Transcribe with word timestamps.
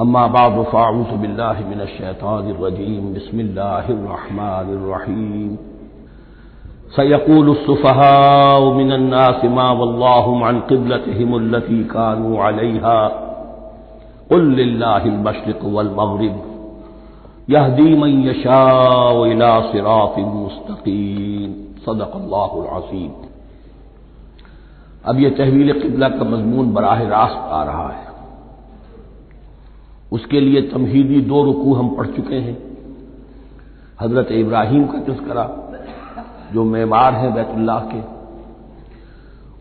वसली 0.00 0.02
अला 0.02 0.02
रसूल 0.02 0.02
करीम 0.02 0.02
अम्मा 0.02 0.26
बाद 0.26 0.64
फ़ाउज़बिल्लामिनशैतानरजीम 0.70 3.12
बसमिल्लाहिर्रहमानिर्रहीम 3.14 5.56
सयक़ूलुस्सुफ़हाउ 6.96 8.72
मिनन्नासि 8.76 9.48
मा 9.48 9.72
वल्लाहु 9.72 10.44
अन 10.44 10.60
क़िबलतिहिमुल्लती 10.68 11.84
कानू 11.84 12.36
अलैहा 12.46 13.08
क़ुल 14.28 14.44
लिल्लाहिल 14.54 15.18
मशरिक़ 15.26 15.64
वल 15.76 15.90
मग़रिब 16.00 16.36
यहदी 17.50 17.94
मन 17.98 18.10
यशाउ 18.28 19.24
इला 19.26 19.52
सिरातिन 19.60 20.24
मुस्तक़ीम 20.24 21.50
सदक़ल्लाहुल 21.86 22.66
अज़ीम 22.78 23.12
अब 25.08 25.14
यह 25.20 25.30
तहवील 25.38 25.72
क़िबला 25.80 26.08
का 26.08 26.24
मजमून 26.24 26.72
बराह 26.74 27.00
रास्त 27.08 27.52
आ 27.52 27.62
रहा 27.64 27.88
है 27.88 28.03
उसके 30.14 30.40
लिए 30.40 30.62
तमहीदी 30.62 31.20
दो 31.20 31.44
रुकू 31.44 31.74
हम 31.74 31.96
पढ़ 31.96 32.06
चुके 32.06 32.34
हैं। 32.34 32.58
हज़रत 34.00 34.32
इब्राहिम 34.32 34.86
का 34.86 34.98
तस्करा, 34.98 35.50
जो 36.52 36.64
मेमार 36.64 37.14
हैं 37.14 37.34
बैतुल्लाह 37.34 37.80
के। 37.80 38.00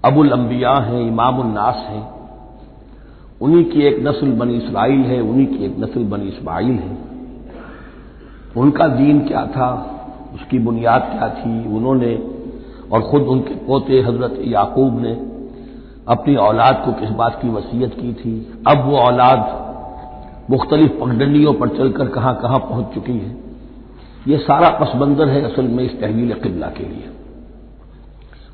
अबुल 0.09 0.29
अंबिया 0.29 0.73
हैं 0.73 1.01
इमामुन्नास 1.01 1.75
हैं। 1.75 2.13
उन्हीं 3.41 3.65
की 3.65 3.81
एक 3.81 4.07
नस्ल 4.07 4.31
बनी 4.31 4.53
इसराइल 4.53 4.99
है, 4.99 5.21
उन्हीं 5.21 5.47
की 5.47 5.65
एक 5.65 5.79
नस्ल 5.79 6.03
बनी 6.03 6.25
इसमाइल 6.25 6.71
है। 6.71 6.97
उनका 8.57 8.87
दीन 8.87 9.27
क्या 9.27 9.45
था? 9.45 9.89
उसकी 10.33 10.59
बुनियाद 10.59 11.01
क्या 11.01 11.29
थी? 11.29 11.75
उन्होंने 11.75 12.29
और 12.91 13.01
खुद 13.01 13.21
उनके 13.21 13.55
पोते 13.55 14.01
हज़रत 14.01 14.39
याकूब 14.41 15.01
ने 15.01 15.13
अपनी 16.07 16.35
औलाद 16.35 16.81
को 16.85 16.93
किस 16.93 17.09
बात 17.09 17.39
की 17.41 17.49
वसीयत 17.49 17.93
की 17.93 18.13
थी? 18.13 18.53
अब 18.67 18.85
वो 18.85 18.97
औलाद 18.97 19.62
मुख्तलिफ़ 20.49 20.91
पगडंडियों 20.91 21.53
पर 21.53 21.67
चलकर 21.67 22.07
कहाँ 22.07 22.35
कहाँ 22.41 22.59
पहुँच 22.59 22.93
चुकी 22.95 23.13
है। 23.13 23.35
यह 24.27 24.37
सारा 24.37 24.69
पसमंदर 24.69 25.29
है 25.29 25.41
असल 25.41 25.63
में 25.63 25.83
इस 25.83 25.99
तहवील 26.01 26.33
किबला 26.33 26.67
के 26.67 26.83
लिए। 26.83 27.09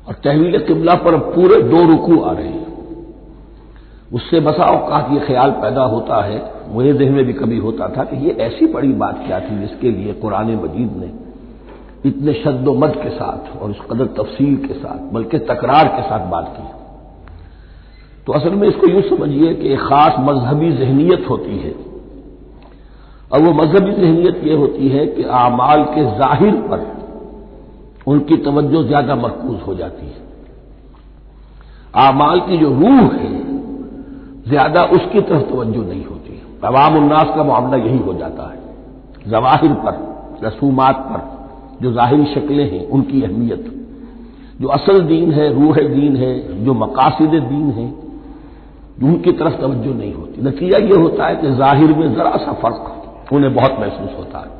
और 0.08 0.14
तहवील 0.14 0.58
किबला 0.58 0.94
पर 0.94 1.16
पूरे 1.16 1.62
दो 1.62 1.86
रुकू 1.86 2.20
आ 2.20 2.32
रहे 2.32 2.48
हैं। 2.48 2.66
उससे 4.12 4.40
बसा 4.40 4.64
अवकात 4.64 5.12
ये 5.12 5.20
ख्याल 5.20 5.50
पैदा 5.50 5.82
होता 5.82 6.24
है 6.24 6.52
मुझे 6.68 6.92
जहन 6.92 7.12
में 7.12 7.24
भी 7.24 7.32
कभी 7.32 7.58
होता 7.58 7.88
था 7.88 8.04
कि 8.04 8.16
ये 8.16 8.30
ऐसी 8.30 8.66
बड़ी 8.66 8.92
बात 8.92 9.22
क्या 9.26 9.40
थी 9.40 9.58
जिसके 9.58 9.90
लिए 9.90 10.12
कुरान 10.12 10.46
मजीद 10.46 10.92
ने 10.96 11.10
इतने 12.08 12.32
शद्दोमद 12.32 12.90
के 12.90 13.10
साथ 13.10 13.56
और 13.62 13.70
उस 13.70 13.78
कदर 13.90 14.06
तफसील 14.06 14.56
के 14.56 14.74
साथ, 14.74 15.12
बल्कि 15.12 15.38
तकरार 15.38 15.88
के 15.88 16.02
साथ 16.02 16.30
बात 16.30 16.54
की। 16.58 16.79
तो 18.30 18.34
असल 18.34 18.50
में 18.50 18.66
इसको 18.68 18.86
यूँ 18.86 19.00
समझिए 19.02 19.52
कि 19.54 19.68
एक 19.68 19.80
खास 19.80 20.16
मजहबी 20.18 20.70
जहनीत 20.72 21.24
होती 21.30 21.56
है। 21.58 21.70
और 23.32 23.40
वो 23.42 23.52
मजहबी 23.52 23.92
जहनीत 23.92 24.44
यह 24.44 24.56
होती 24.56 24.88
है 24.88 25.06
कि 25.06 25.22
आमाल 25.22 25.82
के 25.84 26.04
ज़ाहिर 26.18 26.52
पर 26.68 26.84
उनकी 28.06 28.36
तवज्जो 28.36 28.82
ज़्यादा 28.82 29.14
मरकूज 29.14 29.56
हो 29.60 29.74
जाती 29.74 30.06
है। 30.06 30.22
आमाल 31.94 32.40
की 32.40 32.58
जो 32.58 32.68
रूह 32.68 33.00
है, 33.14 33.32
ज़्यादा 34.48 34.82
उसकी 34.82 35.20
तरफ़ 35.20 35.42
तवज्जो 35.42 35.82
नहीं 35.82 36.04
होती 36.04 36.40
अवाम 36.64 36.96
उन्नास 36.96 37.32
का 37.36 37.44
मामला 37.44 37.76
यही 37.76 37.98
हो 37.98 38.14
जाता 38.14 38.50
है। 38.50 39.30
जवाहिर 39.30 39.72
पर, 39.72 39.94
रसूमात 40.44 40.96
पर 41.08 41.20
जो 41.82 41.92
ज़ाहिर 41.92 42.24
शक्लें 42.24 42.70
हैं, 42.72 42.86
उनकी 42.88 43.22
अहमियत। 43.22 43.64
जो 44.60 44.68
असल 44.68 45.00
दीन 45.00 45.32
है, 45.32 45.52
रूह 45.54 45.74
दीन 45.74 46.16
है, 46.16 46.64
जो 46.64 46.74
मकासद 46.74 47.34
दीन 47.34 47.70
है 47.70 47.88
उनकी 49.02 49.32
तरफ़ 49.32 49.54
तवज्जो 49.54 49.92
नहीं 49.94 50.14
होती। 50.14 50.42
नतीजा 50.42 50.78
यह 50.78 50.96
होता 50.96 51.26
है 51.26 51.36
कि 51.36 51.50
ज़ाहिर 51.50 51.92
में 51.92 52.14
जरा 52.14 52.36
सा 52.36 52.52
फ़र्क 52.52 53.32
उन्हें 53.32 53.54
बहुत 53.54 53.76
महसूस 53.80 54.18
होता 54.18 54.38
है। 54.38 54.58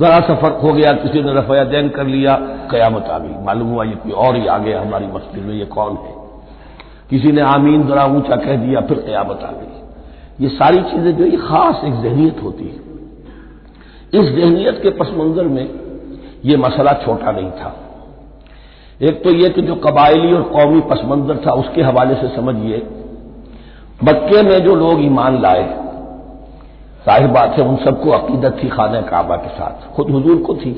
जरा 0.00 0.20
सा 0.20 0.34
फ़र्क 0.34 0.58
हो 0.62 0.72
गया, 0.72 0.92
किसी 0.92 1.22
ने 1.22 1.32
रफाया 1.34 1.64
दैन 1.64 1.88
कर 1.88 2.06
लिया, 2.06 2.34
कयामत 2.70 3.04
आ 3.04 3.18
गई। 3.18 3.44
मालूम 3.44 3.68
हुआ 3.68 3.84
ये 3.84 3.94
कोई 3.94 4.12
और 4.12 4.36
ही 4.36 4.46
आ 4.46 4.58
गया 4.58 4.80
हमारी 4.80 5.06
मस्जिद 5.06 5.44
में 5.44 5.54
ये 5.54 5.64
कौन 5.64 5.96
है? 5.96 6.14
किसी 7.10 7.32
ने 7.32 7.40
आमीन 7.40 7.86
जरा 7.86 8.04
ऊँचा 8.04 8.36
कह 8.36 8.56
दिया, 8.56 8.80
फिर 8.80 8.98
कयामत 8.98 9.40
आ 9.42 9.50
गई। 9.50 10.44
ये 10.44 10.48
सारी 10.48 10.82
चीज़ें 10.82 11.16
जो 11.16 11.24
ये 11.24 11.36
खास 11.36 11.84
एक 11.84 11.92
जहनीत 11.92 12.42
होती 12.42 12.64
है। 12.64 12.90
इस 14.14 14.30
जहनीत 14.36 14.82
के 14.82 14.90
पस 14.90 15.10
मंजर 15.16 15.44
में 15.44 15.68
ये 16.44 16.56
मसला 16.56 16.92
छोटा 16.92 17.32
नहीं 17.32 17.50
था। 17.50 17.76
एक 19.02 19.24
तो 19.24 19.30
यह 19.30 19.48
कि 19.48 19.62
जो 19.62 19.74
कबायली 19.74 20.32
और 20.32 20.42
कौमी 20.42 20.80
पस 20.80 21.00
मंजर 21.04 21.36
था, 21.46 21.52
उसके 21.52 21.82
हवाले 21.82 22.14
से 22.14 22.28
समझिए 22.36 22.86
मक्के 24.04 24.42
में 24.42 24.58
जो 24.64 24.74
लोग 24.74 25.00
ईमान 25.04 25.40
लाए, 25.42 25.62
ज़ाहिर 27.06 27.26
बात 27.26 27.58
है 27.58 27.64
उन 27.64 27.76
सबको 27.76 28.10
अकीदत 28.10 28.58
थी 28.62 28.68
खाना 28.68 29.00
काबा 29.00 29.36
के 29.36 29.48
साथ। 29.48 29.94
खुद 29.94 30.10
हुजूर 30.10 30.36
को 30.38 30.54
थी। 30.54 30.72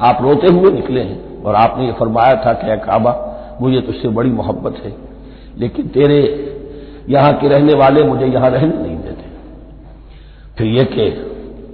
आप 0.00 0.18
रोते 0.22 0.48
हुए 0.48 0.70
निकले 0.70 1.00
हैं 1.00 1.42
और 1.42 1.54
आपने 1.54 1.86
ये 1.86 1.92
फरमाया 1.92 2.34
था 2.36 2.52
कि 2.52 2.76
काबा, 2.86 3.12
मुझे 3.60 3.80
तुझसे 3.80 4.08
बड़ी 4.08 4.30
मोहब्बत 4.30 4.80
है, 4.84 4.92
लेकिन 5.58 5.88
तेरे 5.88 6.20
यहाँ 7.08 7.32
के 7.32 7.48
रहने 7.48 7.74
वाले 7.74 8.02
मुझे 8.02 8.26
यहाँ 8.26 8.50
रहने 8.50 8.76
नहीं 8.78 8.96
देते। 8.96 9.24
फिर 10.58 10.66
यह 10.66 10.84
कि 10.84 11.10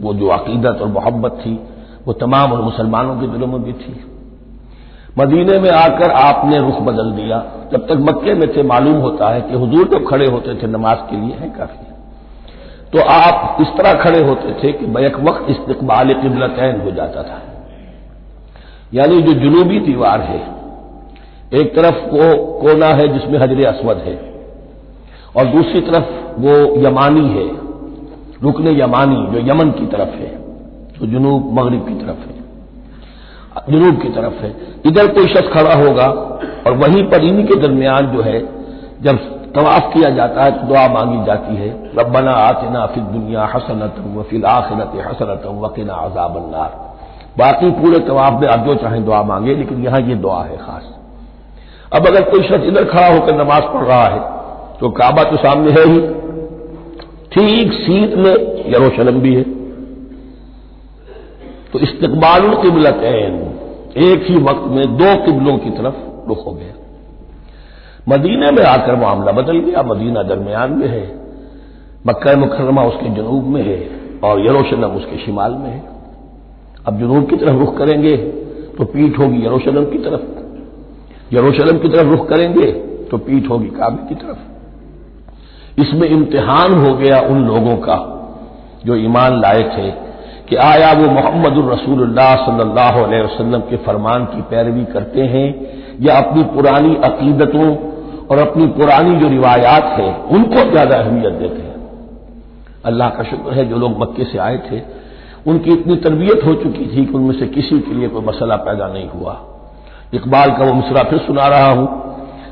वो 0.03 0.15
जो 0.15 0.29
अकीदत 0.29 0.83
और 0.83 0.89
मोहब्बत 0.89 1.41
थी, 1.41 1.59
वो 2.07 2.13
तमाम 2.13 2.53
और 2.53 2.63
मुसलमानों 2.63 3.21
के 3.21 3.27
दिलों 3.27 3.47
में 3.47 3.63
भी 3.63 3.73
थी। 3.73 3.93
मदीने 5.19 5.59
में 5.59 5.71
आकर 5.71 6.11
आपने 6.11 6.59
रुख 6.59 6.81
बदल 6.81 7.11
दिया। 7.11 7.39
जब 7.73 7.87
तक 7.87 7.93
मक्के 7.93 8.35
में 8.35 8.57
थे, 8.57 8.63
मालूम 8.63 8.95
होता 8.95 9.35
है 9.35 9.41
कि 9.41 9.55
हुजूर 9.55 9.89
जब 9.89 10.09
खड़े 10.09 10.27
होते 10.27 10.55
थे, 10.55 10.67
नमाज़ 10.67 10.99
के 10.99 11.17
लिए 11.17 11.37
है 11.37 11.51
काफ़ी। 11.51 11.87
तो 12.93 13.01
आप 13.09 13.57
इस 13.61 13.69
तरह 13.69 13.93
खड़े 13.93 14.23
होते 14.23 14.53
थे 14.53 14.73
कि 14.73 14.87
बैक 14.87 15.21
वक्त 15.21 15.51
इस्तकबाल 15.51 16.13
किबलतैन 16.15 16.81
हो 16.81 16.91
जाता 16.91 17.23
था। 17.23 17.43
यानी 18.95 19.23
जो 19.23 19.33
जुनूबी 19.33 19.81
दीवार 19.81 20.21
है, 20.21 20.41
एक 21.53 21.77
तरफ़ 21.77 21.97
वो 21.97 22.53
कोना 22.61 22.87
है 22.87 23.09
जिसमें 23.09 23.39
हजर 23.39 23.67
असवद 23.67 23.97
है, 23.97 24.35
और 25.37 25.45
दूसरी 25.47 25.81
तरफ़ 25.81 26.41
वो 26.41 26.81
यमानी 26.87 27.29
है, 27.29 27.49
रुकन 28.43 28.69
यमानी, 28.69 29.27
जो 29.27 29.53
यमन 29.53 29.71
की 29.71 29.87
तरफ़ 29.87 30.09
है, 30.09 30.37
जो 31.01 31.07
जुनूब 31.07 31.61
मगरब 31.61 31.89
की 31.89 31.95
तरफ़ 31.95 32.29
है। 32.29 32.40
जनूब 33.69 34.01
की 34.03 34.09
तरफ़ 34.11 34.43
है। 34.43 34.51
इधर 34.87 35.07
कोई 35.09 35.27
शख्स 35.27 35.53
खड़ा 35.53 35.75
होगा 35.77 36.07
और 36.67 36.77
वहीं 36.77 37.03
पर 37.11 37.25
इन्हीं 37.25 37.47
के 37.47 37.57
दरमियान 37.61 38.07
जो 38.07 38.23
है, 38.23 38.41
जब 39.03 39.19
तवाफ 39.55 39.93
किया 39.95 40.11
जाता 40.11 40.45
है 40.45 40.51
तो 40.51 40.67
दुआ 40.67 40.87
मांगी 40.89 41.25
जाती 41.27 41.57
है, 41.57 41.69
रब्बना 41.99 42.33
आतना 42.33 42.85
फिर 42.87 43.03
दुनिया 43.05 43.45
हसनत 43.55 43.95
वफिल 44.17 44.45
आखिरत 44.47 44.93
हसनत 45.07 45.47
वकीना 45.63 45.95
अजाबन्नार। 46.03 46.79
बाकी 47.39 47.71
पूरे 47.73 47.99
तवाफ 47.99 48.41
में 48.41 48.49
आप 48.49 48.67
जो 48.67 48.75
चाहें 48.75 49.05
दुआ 49.05 49.23
मांगे, 49.23 49.55
लेकिन 49.55 49.85
यहाँ 49.85 50.01
ये 50.01 50.15
दुआ 50.17 50.43
है 50.45 50.57
खास। 50.57 50.95
अब 51.93 52.07
अगर 52.07 52.31
कोई 52.31 52.43
शख्स 52.43 52.67
इधर 52.67 52.85
खड़ा 52.85 53.07
होकर 53.09 53.35
नमाज़ 53.37 53.65
पढ़ 53.65 53.85
रहा 53.85 54.05
है 54.07 54.21
तो 54.81 54.91
काबा 54.93 55.23
तो 55.25 55.37
सामने 55.37 55.71
है 55.71 55.87
ही। 55.87 56.01
ठीक 57.33 57.73
सीट 57.75 58.15
में 58.17 58.35
यरूशलम 58.73 59.21
भी 59.21 59.35
है। 59.35 59.43
तो 61.73 61.79
इस्तकबाल 61.79 62.49
किबलतैन 62.63 63.35
एक 63.97 64.27
ही 64.29 64.37
वक्त 64.37 64.67
में 64.67 64.97
दो 64.97 65.15
किबलों 65.27 65.59
की 65.59 65.71
तरफ़ 65.71 66.29
रुख 66.29 66.47
हो 66.47 66.53
गया। 66.53 66.75
मदीने 68.09 68.51
में 68.51 68.63
आकर 68.65 68.97
मामला 68.97 69.33
बदल 69.33 69.59
गया। 69.59 69.83
मदीना 69.83 70.23
दरमियान 70.23 70.73
में 70.73 70.89
है। 70.89 71.21
मक्का 72.07 72.37
मुकरमा 72.37 72.83
उसके 72.83 73.11
जनूब 73.11 73.45
में 73.45 73.63
है 73.63 73.91
और 74.25 74.41
यरूशलेम 74.41 74.91
उसके 74.91 75.17
शिमाल 75.17 75.53
में 75.53 75.71
है। 75.71 75.83
अब 76.87 76.99
जनूब 76.99 77.31
की 77.31 77.37
तरफ़ 77.37 77.57
रुख 77.57 77.79
करेंगे 77.79 78.17
तो 78.79 78.85
पीठ 78.85 79.19
होगी 79.19 79.45
यरूशलेम 79.47 79.85
की 79.85 79.99
तरफ़। 79.99 81.35
यरूशलेम 81.35 81.79
की 81.79 81.89
तरफ़ 81.89 82.09
रुख 82.09 82.29
करेंगे 82.29 82.73
तो 83.11 83.19
पीठ 83.19 83.51
होगी 83.51 83.69
काबे 83.69 84.09
की 84.09 84.15
तरफ़। 84.15 85.81
इसमें 85.81 86.09
इम्तिहान 86.09 86.75
हो 86.75 86.95
गया 86.95 87.21
उन 87.21 87.45
लोगों 87.45 87.77
का 87.77 87.97
जो 88.87 88.97
ईमान 88.97 89.41
लाए 89.41 89.63
थे 89.63 90.10
कि 90.51 90.57
आया 90.59 90.93
वो 90.93 91.11
मोहम्मद 91.11 91.59
रसूलुल्लाह 91.67 92.35
सल्लल्लाहु 92.37 93.03
अलैहि 93.03 93.23
वसल्लम 93.23 93.61
के 93.71 93.77
फरमान 93.85 94.25
की 94.27 94.41
पैरवी 94.51 94.85
करते 94.93 95.23
हैं, 95.35 95.49
या 96.01 96.17
अपनी 96.19 96.43
पुरानी 96.55 96.95
अकीदतों 97.05 97.69
और 98.27 98.39
अपनी 98.39 98.67
पुरानी 98.79 99.15
जो 99.17 99.29
रिवायात 99.29 99.85
हैं, 99.99 100.13
उनको 100.29 100.71
ज़्यादा 100.71 100.97
अहमियत 100.97 101.33
देते 101.35 101.63
हैं। 101.63 101.77
अल्लाह 102.87 103.09
का 103.09 103.25
शुक्र 103.25 103.53
है 103.53 103.65
जो 103.65 103.77
लोग 103.77 104.01
मक्के 104.01 104.25
से 104.25 104.39
आए 104.41 104.59
थे, 104.67 104.83
उनकी 105.47 105.73
इतनी 105.73 105.97
तरबियत 105.99 106.45
हो 106.47 106.55
चुकी 106.57 106.87
थी 106.87 107.05
कि 107.07 107.13
उनमें 107.13 107.39
से 107.39 107.47
किसी 107.49 107.79
के 107.81 107.95
लिए 107.95 108.09
कोई 108.09 108.25
मसला 108.27 108.57
पैदा 108.67 108.89
नहीं 108.89 109.09
हुआ। 109.09 109.39
इकबाल 110.15 110.51
का 110.51 110.65
वो 110.65 110.73
मिसरा 110.75 111.03
फिर 111.11 111.19
सुना 111.21 111.49
रहा 111.49 111.71
हूँ, 111.71 111.89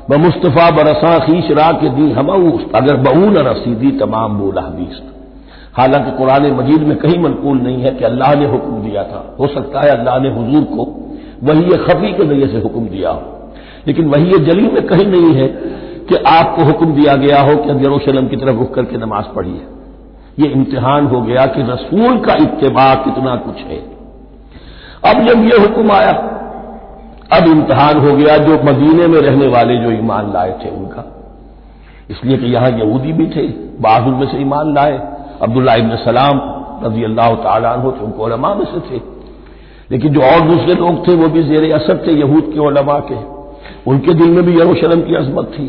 ब 0.09 0.17
मुस्तफ़ा 0.19 0.69
बरसा 0.73 1.17
खीश 1.19 1.51
रा 1.51 1.71
के 1.81 1.89
दी 1.91 2.11
हम 2.13 2.29
अगर 2.75 2.97
बऊन 3.03 3.37
रसीदी 3.47 3.91
तमाम 3.99 4.37
बोला 4.37 4.61
बीस 4.61 5.01
हालाँकि 5.79 6.11
कुरान 6.11 6.51
मजीद 6.51 6.81
में 6.81 6.97
कहीं 6.97 7.19
मनकूल 7.19 7.57
नहीं 7.57 7.83
है 7.83 7.91
कि 7.91 8.03
अल्लाह 8.03 8.35
ने 8.35 8.45
हुक्म 8.45 8.81
दिया 8.81 9.03
था। 9.03 9.35
हो 9.39 9.47
सकता 9.47 9.81
है 9.81 9.89
अल्लाह 9.89 10.19
ने 10.19 10.29
हजूर 10.29 10.63
को 10.63 10.85
वही 11.43 11.63
खफी 11.63 12.13
के 12.13 12.25
ज़रिए 12.25 12.47
से 12.47 12.57
हुक्म 12.57 12.87
दिया 12.87 13.09
हो। 13.09 13.51
लेकिन 13.87 14.07
वही 14.07 14.39
जली 14.39 14.61
में 14.61 14.87
कहीं 14.87 15.05
नहीं 15.05 15.33
है 15.33 15.47
कि 16.09 16.15
आपको 16.15 16.63
हुक्म 16.63 16.93
दिया 16.93 17.15
गया 17.15 17.41
हो 17.41 17.55
कि 17.55 17.69
अब 17.69 18.29
की 18.29 18.35
तरफ़ 18.35 18.55
रुक 18.55 18.73
करके 18.73 18.97
नमाज़ 18.97 19.25
पढ़िए। 19.35 19.61
ये 20.39 20.47
इम्तिहान 20.47 21.07
हो 21.07 21.21
गया 21.21 21.45
कि 21.45 21.61
रसूल 21.61 22.19
का 22.19 22.33
इत्तेबा 22.33 22.95
कितना 22.95 23.35
कुछ 23.35 23.55
है। 23.55 23.99
अब 25.05 25.27
जब 25.27 25.43
ये 25.43 25.57
हुक्म 25.59 25.91
आया, 25.91 26.11
अब 27.33 27.47
इम्तहान 27.47 27.97
हो 27.97 28.17
गया 28.17 28.37
जो 28.37 28.53
मदीने 28.63 29.07
में 29.07 29.21
रहने 29.21 29.47
वाले 29.47 29.75
जो 29.75 29.91
ईमान 29.91 30.33
लाए 30.33 30.59
थे 30.65 30.69
उनका। 30.69 31.05
इसलिए 32.11 32.37
कि 32.37 32.45
यहाँ 32.45 32.69
यहूदी 32.69 33.13
भी 33.13 33.27
थे, 33.27 33.47
बाजुल 33.81 34.13
में 34.13 34.27
से 34.27 34.37
ईमान 34.37 34.73
लाए। 34.73 35.18
अब्दुल्ला 35.41 35.73
इबन 35.75 35.95
सलाम 35.97 36.41
रज़ी 36.83 37.03
अल्लाह 37.03 37.35
तु 37.75 37.91
थे, 37.91 38.03
उनको 38.05 38.23
ओलमा 38.23 38.53
में 38.55 38.65
से 38.65 38.79
थे। 38.81 39.01
लेकिन 39.91 40.13
जो 40.13 40.21
और 40.23 40.41
दूसरे 40.47 40.73
लोग 40.75 41.07
थे, 41.07 41.15
वो 41.15 41.27
भी 41.29 41.43
जेर 41.43 41.73
असर 41.75 42.03
थे, 42.07 42.11
यहूद 42.13 42.51
के 42.53 42.59
ओलमा 42.61 42.99
के। 43.09 43.19
उनके 43.87 44.13
दिल 44.13 44.29
में 44.29 44.43
भी 44.45 44.53
यरूशलम 44.53 45.01
की 45.01 45.15
अजमत 45.15 45.51
थी। 45.55 45.67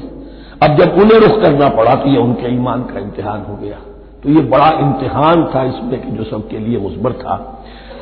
अब 0.62 0.76
जब 0.76 0.99
उन्हें 0.99 1.19
रुख 1.20 1.40
करना 1.43 1.69
पड़ा 1.70 1.94
तो 1.94 2.08
यह 2.08 2.20
उनके 2.20 2.55
ईमान 2.55 2.82
का 2.84 2.99
इम्तिहान 2.99 3.44
हो 3.49 3.56
गया। 3.56 3.76
तो 4.22 4.31
ये 4.31 4.40
बड़ा 4.49 4.69
इम्तिहान 4.81 5.44
था 5.55 5.62
इसमें 5.64 6.00
कि 6.00 6.11
जो 6.11 6.25
सबके 6.25 6.58
लिए 6.58 6.78
मुस्बर 6.78 7.12
था। 7.14 7.37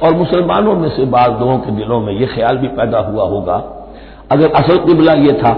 और 0.03 0.15
मुसलमानों 0.15 0.75
में 0.77 0.89
से 0.89 1.05
बाद 1.07 1.41
लोगों 1.41 1.59
के 1.59 1.71
दिलों 1.73 2.01
में 2.01 2.13
यह 2.13 2.35
ख्याल 2.35 2.57
भी 2.57 2.69
पैदा 2.77 2.99
हुआ 3.01 3.25
होगा, 3.25 3.57
अगर 4.33 4.51
असल 4.55 4.77
किबला 4.79 5.13
ये 5.21 5.33
था 5.35 5.53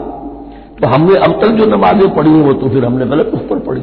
तो 0.76 0.88
हमने 0.88 1.16
अब 1.18 1.32
तक 1.40 1.48
जो 1.54 1.64
नमाजें 1.66 2.08
पढ़ी 2.14 2.30
हैं, 2.30 2.42
वो 2.42 2.52
तो 2.52 2.68
फिर 2.68 2.84
हमने 2.84 3.06
गलत 3.06 3.30
उस 3.34 3.40
पर 3.40 3.58
पढ़ी। 3.60 3.82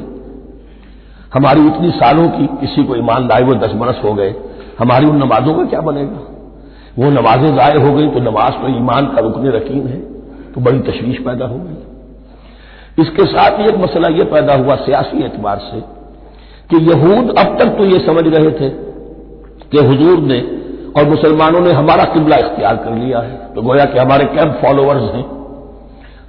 हमारी 1.33 1.65
इतनी 1.67 1.89
सालों 1.91 2.27
की 2.29 2.45
किसी 2.57 2.83
को 2.83 2.95
ईमान 2.95 3.27
लाए 3.27 3.41
वो 3.41 3.53
दस 3.55 3.71
बरस 3.73 4.01
हो 4.03 4.13
गए। 4.13 4.33
हमारी 4.79 5.05
उन 5.05 5.17
नमाजों 5.17 5.53
का 5.53 5.65
क्या 5.65 5.81
बनेगा? 5.81 6.19
वो 6.99 7.09
नमाजें 7.11 7.55
जाए 7.55 7.77
हो 7.77 7.93
गई 7.93 8.07
तो 8.07 8.19
नमाज़ 8.21 8.53
तो 8.53 8.67
ईमान 8.69 9.05
का 9.05 9.21
रुकने 9.21 9.49
रकीन 9.49 9.87
है 9.87 9.99
तो 10.53 10.61
बड़ी 10.61 10.79
तशवीश 10.79 11.17
पैदा 11.17 11.45
हो 11.45 11.57
गई। 11.57 13.01
इसके 13.01 13.25
साथ 13.25 13.59
ही 13.59 13.65
एक 13.65 13.77
मसला 13.77 14.07
यह 14.07 14.23
पैदा 14.23 14.53
हुआ 14.55 14.75
सियासी 14.75 15.23
एतबार 15.23 15.57
से 15.57 15.81
कि 16.69 16.83
यहूद 16.85 17.37
अब 17.37 17.57
तक 17.59 17.77
तो 17.77 17.85
ये 17.85 17.99
समझ 18.05 18.23
रहे 18.27 18.51
थे 18.51 18.69
कि 19.71 19.85
हुजूर 19.85 20.19
ने 20.19 20.39
और 20.97 21.09
मुसलमानों 21.09 21.59
ने 21.59 21.71
हमारा 21.71 22.03
किबला 22.03 22.37
इख्तियार 22.37 22.75
कर 22.75 22.95
लिया 22.95 23.19
है। 23.19 23.35
तो 23.55 23.61
गोया 23.61 23.85
कि 23.85 23.99
हमारे 23.99 24.25
कैंप 24.25 24.59
फॉलोअर्स 24.61 25.13
हैं। 25.13 25.25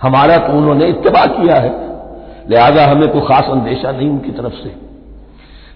हमारा 0.02 0.36
तो 0.38 0.52
उन्होंने 0.52 0.86
इतबा 0.86 1.24
किया 1.26 1.56
है। 1.56 1.72
लिहाजा 2.50 2.86
हमें 2.86 3.08
कोई 3.08 3.20
खास 3.20 3.48
अंदेशा 3.50 3.92
नहीं 3.92 4.08
उनकी 4.10 4.30
तरफ़ 4.30 4.54
से। 4.54 4.87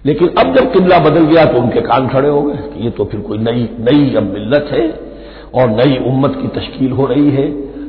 लेकिन 0.05 0.27
अब 0.27 0.55
जब 0.55 0.71
किबला 0.73 0.99
बदल 0.99 1.25
गया 1.25 1.45
तो 1.45 1.59
उनके 1.59 1.81
कान 1.81 2.07
खड़े 2.07 2.29
हो 2.29 2.41
गए 2.41 2.55
कि 2.55 2.83
ये 2.83 2.89
तो 2.89 3.05
फिर 3.05 3.19
कोई 3.19 3.37
नई 3.37 3.69
नई 3.79 4.15
अब 4.15 4.23
मिल्लत 4.23 4.69
है 4.71 4.87
और 5.53 5.69
नई 5.69 5.97
उम्मत 5.97 6.35
की 6.41 6.47
तश्कील 6.47 6.91
हो 6.91 7.05
रही 7.05 7.29
है। 7.29 7.47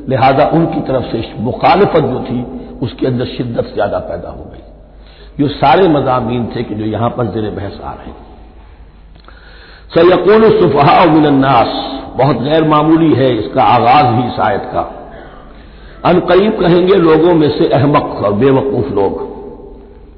लिहाजा 0.09 0.45
उनकी 0.47 0.81
तरफ़ 0.81 1.03
से 1.03 1.33
मुखालफत 1.39 2.03
जो 2.03 2.19
थी, 2.19 2.43
उसके 2.81 3.07
अंदर 3.07 3.25
शिद्दत 3.25 3.71
ज़्यादा 3.73 3.99
पैदा 3.99 4.29
हो 4.29 4.43
गई। 4.43 4.63
जो 5.39 5.47
सारे 5.47 5.87
मजामी 5.87 6.49
थे 6.55 6.63
कि 6.63 6.75
जो 6.75 6.85
यहाँ 6.85 7.09
पर 7.09 7.25
जेर 7.25 7.49
बहस 7.51 7.79
आ 7.83 7.93
रहे 7.93 8.07
हैं। 8.07 8.23
सयकुल 9.95 10.61
सुफहा 10.61 11.05
मिनन्नास 11.05 11.67
बहुत 12.17 12.41
गैर 12.41 12.63
मामूली 12.63 13.13
है 13.13 13.35
इसका 13.37 13.63
आगाज़ 13.63 14.15
ही 14.15 14.27
इस 14.33 14.39
आयत 14.39 14.69
का। 14.73 14.81
अनकरीब 16.05 16.59
कहेंगे 16.59 16.95
लोगों 16.95 17.33
में 17.33 17.49
से 17.49 17.69
अहमक 17.69 18.21
और 18.23 18.33
बेवकूफ़ 18.33 18.93
लोग। 18.93 19.34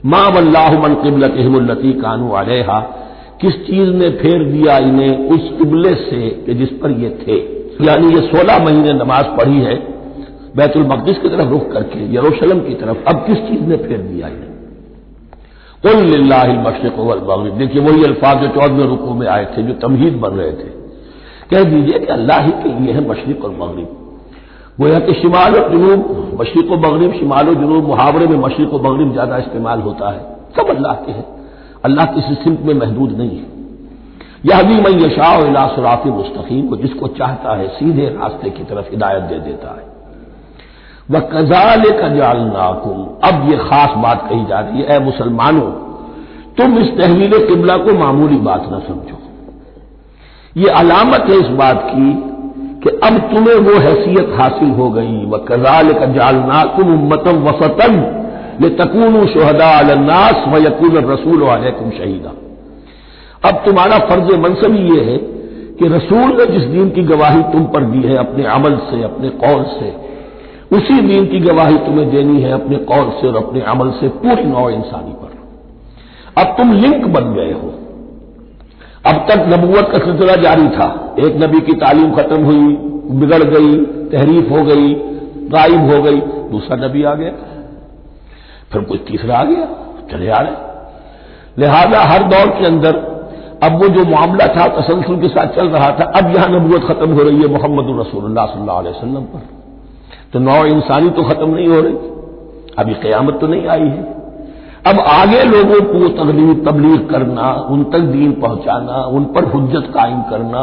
माँ 0.08 0.30
वल्लाह 0.30 0.82
मन 0.82 0.94
किबलत 0.94 1.32
अहमुल्लती 1.32 1.94
कानू 1.94 2.30
अलहा, 2.30 2.80
किस 3.42 3.54
चीज़ 3.68 3.90
ने 3.90 4.10
फेर 4.10 4.44
दिया 4.44 4.78
इन्हें 4.78 5.30
उस 5.30 5.58
किबले 5.58 5.96
से 5.96 6.30
कि 6.30 6.54
जिस 6.54 6.70
पर 6.70 6.92
ये 6.92 7.10
थे? 7.10 7.38
यानी 7.86 8.16
ये 8.16 8.22
सोलह 8.22 8.66
महीने 8.66 8.94
नमाज़ 8.94 9.26
पढ़ी 9.26 9.60
है, 9.60 9.76
बैतुल 10.56 10.84
मकदिस 10.84 11.18
की 11.18 11.30
तरफ़ 11.30 11.50
रुख 11.50 11.72
करके, 11.72 12.16
यरूशलेम 12.16 12.60
की 12.60 12.74
तरफ़, 12.74 12.98
अब 13.08 13.16
किस 13.28 13.38
चीज़ 13.38 13.62
ने 13.62 13.78
फेर 13.78 13.98
दिया 13.98 14.28
इन्हें? 14.28 14.48
मशरक 16.64 16.96
मगरब। 17.00 17.58
देखिए, 17.58 17.82
वही 17.82 18.04
अल्फाज 18.04 18.38
जो 18.38 18.48
चौदह 18.48 18.86
रुकू 18.86 19.14
में 19.14 19.28
आए 19.28 19.46
थे, 19.46 19.64
जो 19.64 19.74
तमहीद 19.74 20.14
बन 20.14 20.30
रहे 20.30 20.52
थे। 20.52 20.78
कह 21.52 21.64
दीजिए 21.64 22.00
कि 22.00 22.06
अल्लाह 22.06 22.42
ही 22.42 22.52
के 22.52 22.80
लिए 22.80 22.94
है 22.94 23.10
मशरक 23.10 23.46
और 23.46 23.52
मगरब। 23.52 24.07
गोया 24.78 25.00
कि 25.00 25.14
शिमाल 25.14 25.56
और 25.56 25.70
जुनूब, 25.72 26.38
मशरक 26.42 26.72
मगरब, 26.76 27.14
शिमाल 27.14 27.46
जुनूब 27.56 27.88
मुहावरे 27.88 28.28
में 28.28 28.38
मशरक 28.38 28.74
मगरब 28.76 29.12
ज़्यादा 29.12 29.38
इस्तेमाल 29.38 29.82
होता 29.82 30.12
है। 30.12 30.20
सब 30.58 30.70
अल्लाह 30.70 30.94
के 30.96 31.12
हैं। 31.12 31.26
अल्लाह 31.86 32.06
किसी 32.06 32.36
सिंप 32.36 32.62
में 32.62 32.74
महदूद 32.74 33.12
नहीं 33.12 33.38
है। 33.38 33.46
यह 34.46 34.62
भी 34.64 34.76
मैं 34.76 34.92
यशाह 35.00 35.40
सराफी 35.68 36.10
मुस्तकीम 36.10 36.68
को 36.68 36.76
जिसको 36.78 37.08
चाहता 37.08 37.56
है, 37.56 37.68
सीधे 37.70 38.06
रास्ते 38.06 38.50
की 38.50 38.64
तरफ़ 38.64 38.92
हिदायत 38.92 39.24
दे 39.24 39.40
देता 39.40 39.70
है। 39.70 39.86
व 41.12 41.20
कजाल 41.34 41.84
का 41.92 42.08
जालनाकुम 42.16 43.04
अब 43.24 43.50
ये 43.52 43.58
खास 43.60 43.98
बात 43.98 44.28
कही 44.30 44.46
जा 44.46 44.60
रही 44.60 44.82
है 44.82 45.04
मुसलमानों, 45.04 45.70
तुम 46.58 46.78
इस 46.78 46.98
तहवील 46.98 47.34
किबला 47.48 47.78
को 47.78 47.94
मामूली 47.94 48.38
बात 48.44 48.70
न 48.74 48.80
समझो। 48.88 49.18
ये 50.56 50.70
अलामत 50.76 51.30
है 51.30 51.36
इस 51.36 51.48
बात 51.58 51.88
की 51.92 52.08
कि 52.88 52.98
अब 52.98 53.18
तुम्हें 53.18 53.56
वो 53.56 53.80
हैसियत 53.80 54.30
हासिल 54.40 54.70
हो 54.70 54.90
गई। 54.90 55.26
व 55.26 55.38
कजाल 55.38 55.94
का 55.94 56.06
जालनाकुम 56.06 56.94
उम्मतम 56.94 57.44
वसतन 57.44 57.96
ले 58.62 58.70
तकून 58.70 59.28
शहदा 59.28 59.70
अलन्नास 59.80 60.44
व 60.48 60.58
यकून 60.58 60.96
रसूल 60.96 61.44
वालकुम 61.44 61.90
शहीदा। 61.90 62.30
अब 63.50 63.56
तुम्हारा 63.66 63.98
फ़र्ज़ 63.98 64.38
मनसबी 64.38 64.78
ये 64.78 65.04
है 65.04 65.18
कि 65.80 65.88
रसूल 65.88 66.38
ने 66.38 66.46
जिस 66.46 66.64
दिन 66.64 66.90
की 66.90 67.02
गवाही 67.02 67.44
तुम 67.44 67.64
पर 67.64 67.84
दी 67.84 68.02
है 68.08 68.16
अपने 68.16 68.44
अमल 68.44 68.76
से, 68.76 69.04
अपने 69.04 69.30
कौल 69.30 69.64
से, 69.64 69.94
उसी 70.78 71.02
दीन 71.02 71.26
की 71.26 71.40
गवाही 71.40 71.78
तुम्हें 71.78 72.12
देनी 72.12 72.42
है 72.42 72.52
अपने 72.52 72.78
कौल 72.78 73.12
से 73.22 73.28
और 73.28 73.36
अपने 73.36 73.62
अमल 73.62 73.92
से 73.92 74.08
पूरी 74.08 74.44
नौ 74.44 74.70
इंसानी 74.70 75.12
पर। 75.12 75.28
अब 76.42 76.58
तुम 76.58 76.74
लिंक 76.74 77.06
बन 77.06 77.34
गए 77.34 77.52
हो। 77.52 77.74
अब 79.08 79.28
तक 79.30 79.46
नबूवत 79.48 79.90
का 79.92 79.98
सिलसिला 79.98 80.36
जारी 80.36 80.68
था। 80.68 81.16
एक 81.20 81.36
नबी 81.44 81.60
की 81.60 81.74
तालीम 81.74 82.16
खत्म 82.16 82.44
हुई, 82.44 82.76
बिगड़ 83.20 83.44
गई, 83.44 83.86
तहरीफ 84.10 84.52
हो 84.52 84.64
गई, 84.64 84.94
गायब 85.50 85.92
हो 85.92 86.02
गई, 86.02 86.22
दूसरा 86.52 86.88
नबी 86.88 87.04
आ 87.04 87.14
गया। 87.14 87.32
फिर 88.74 88.82
कोई 88.82 88.98
तीसरा 88.98 89.38
आ 89.38 89.44
गया, 89.44 89.66
चले 90.12 90.30
आ 90.30 90.42
रहे। 90.42 90.52
लिहाजा 91.60 92.02
हर 92.02 92.24
दौर 92.24 92.50
के 92.50 92.66
अंदर, 92.66 92.96
अब 93.64 93.82
वो 93.82 93.88
जो 93.88 94.06
मामला 94.06 94.48
था, 94.48 94.68
तसलसल 94.68 95.22
के 95.22 95.28
साथ 95.28 95.48
चल 95.48 95.68
रहा 95.68 95.90
था, 95.92 96.12
अब 96.16 96.36
यहाँ 96.36 96.50
नबूत 96.50 96.84
खत्म 96.84 97.12
हो 97.12 97.24
रही 97.24 97.42
है 97.42 97.48
मोहम्मद 97.48 97.86
अलैहि 97.86 98.90
वसल्लम 98.90 99.22
पर। 99.22 99.42
तो 100.34 100.40
नौ 100.40 100.66
इंसानी 100.66 101.10
तो 101.10 101.24
खत्म 101.24 101.50
नहीं 101.50 101.68
हो 101.68 101.82
रही, 101.82 101.94
अभी 102.78 102.94
क्यामत 102.94 103.38
तो 103.42 103.48
नहीं 103.48 103.68
आई 103.68 103.90
है। 103.90 104.17
अब 104.88 105.00
आगे 105.00 105.44
लोगों 105.44 105.82
को 105.82 106.08
तकलीफ़ 106.08 106.70
तबलीग 106.70 107.10
करना, 107.10 107.68
उन 107.70 107.84
तक 107.84 108.00
दीन 108.00 108.32
पहुंचाना, 108.32 108.94
उन 108.94 109.24
पर 109.24 109.44
हुज्जत 109.44 109.92
कायम 109.94 110.22
करना, 110.22 110.62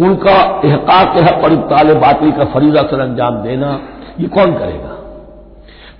उनका 0.00 0.62
एहकाक 0.64 1.16
हक 1.18 1.44
और 1.44 1.52
इब्ताल 1.52 1.94
बातिल 1.94 2.32
का 2.32 2.44
फरीजा 2.44 2.82
सर 2.82 3.00
अंजाम 3.00 3.34
देना, 3.34 3.78
ये 4.20 4.28
कौन 4.28 4.52
करेगा? 4.52 4.88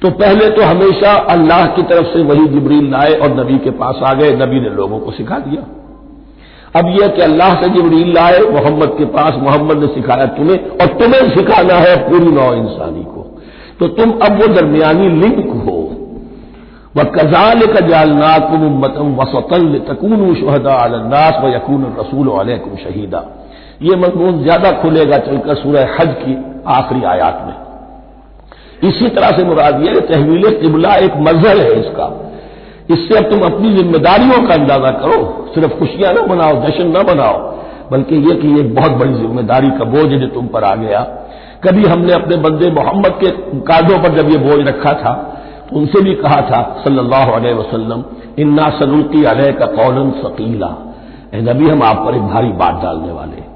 तो 0.03 0.11
पहले 0.11 0.51
तो 0.51 0.63
हमेशा 0.63 1.13
अल्लाह 1.13 1.67
की 1.67 1.83
तरफ़ 1.83 2.07
से 2.07 2.23
वही 2.23 2.47
जबरील 2.47 2.91
लाए 2.91 3.13
और 3.15 3.41
नबी 3.41 3.59
के 3.59 3.71
पास 3.71 4.01
आ 4.03 4.15
गए, 4.15 4.33
नबी 4.37 4.61
ने 4.61 4.69
लोगों 4.69 4.99
को 4.99 5.11
सिखा 5.11 5.39
दिया। 5.39 5.63
अब 6.81 6.87
यह 7.01 7.09
कि 7.09 7.23
अल्लाह 7.23 7.55
से 7.55 7.69
जबरील 7.69 8.15
लाए, 8.15 8.39
मोहम्मद 8.41 8.95
के 8.99 9.05
पास 9.05 9.35
मोहम्मद 9.35 9.77
ने 9.77 9.87
सिखाया 9.87 10.27
तुम्हें, 10.27 10.59
और 10.69 10.87
तुम्हें 10.87 11.31
सिखाना 11.31 11.75
है 11.75 11.97
पूरी 12.11 12.33
नौ 12.33 12.53
इंसानी 12.55 13.05
को। 13.05 13.41
तो 13.81 13.89
तुम 13.89 14.11
अब 14.11 14.41
वो 14.41 14.47
दरमियानी 14.47 15.09
लिंक 15.09 15.65
हो 15.65 15.72
व 16.95 17.05
कजाल 17.13 17.61
का 17.67 17.81
जालना 17.87 18.37
कुम 18.41 18.65
उम्मतम 18.67 19.15
वसतल 19.17 19.69
तकून 19.89 20.35
शहदा 20.37 20.75
अलन्नास 20.81 21.39
व 21.45 21.49
यकून 21.49 21.85
रसूल 21.99 22.29
अलैकुम 22.41 22.75
शहीदा 22.79 23.23
ये 23.83 23.97
मजमून 23.99 24.43
ज़्यादा 24.43 24.73
खुलेगा 24.83 25.19
चलकर 25.21 25.55
सूरह 25.57 25.97
हज 25.99 26.15
की 26.19 26.37
आखिरी 26.71 27.05
आयात 27.13 27.41
में 27.47 28.91
इसी 28.91 29.09
तरह 29.11 29.37
से 29.37 29.45
मुराद 29.45 29.83
यह 29.83 29.99
तहवील 30.07 30.51
किबला 30.61 30.95
एक 30.99 31.17
मजहर 31.23 31.61
है 31.61 31.81
इसका 31.81 32.11
इससे 32.91 33.19
अब 33.19 33.31
तुम 33.31 33.43
अपनी 33.45 33.75
जिम्मेदारियों 33.75 34.47
का 34.47 34.55
अंदाज़ा 34.55 34.91
करो 35.01 35.19
सिर्फ़ 35.55 35.75
खुशियाँ 35.79 36.13
ना 36.15 36.23
बनाओ 36.27 36.63
जश्न 36.63 36.87
न 36.89 37.03
बनाओ 37.07 37.37
बल्कि 37.91 38.17
यह 38.29 38.41
कि 38.41 38.55
एक 38.61 38.75
बहुत 38.75 38.93
बड़ी 38.99 39.15
ज़िम्मेदारी 39.15 39.71
का 39.79 39.85
बोझ 39.93 40.09
जो 40.11 40.27
तुम 40.31 40.47
पर 40.49 40.65
आ 40.65 40.75
गया 40.77 41.01
कभी 41.65 41.85
हमने 41.87 42.13
अपने 42.13 42.37
बंदे 42.45 42.71
मोहम्मद 42.73 43.19
के 43.21 43.31
कांधों 43.67 43.99
पर 44.03 44.17
जब 44.17 44.31
यह 44.31 44.39
बोझ 44.47 44.67
रखा 44.69 44.93
था 45.03 45.13
उनसे 45.73 46.01
भी 46.01 46.15
कहा 46.15 46.41
था, 46.41 46.83
सल्लल्लाहु 46.85 47.33
अलैहि 47.33 47.55
वसल्लम, 47.55 48.05
इन्ना 48.39 48.71
सलूकी 48.71 49.25
अलह 49.25 49.53
का 49.53 49.67
कौलन 49.67 50.11
सकीला। 50.11 50.77
नबी, 51.35 51.69
हम 51.69 51.83
आप 51.83 52.05
पर 52.07 52.15
एक 52.15 52.23
भारी 52.23 52.49
बात 52.49 52.83
डालने 52.83 53.13
वाले 53.13 53.53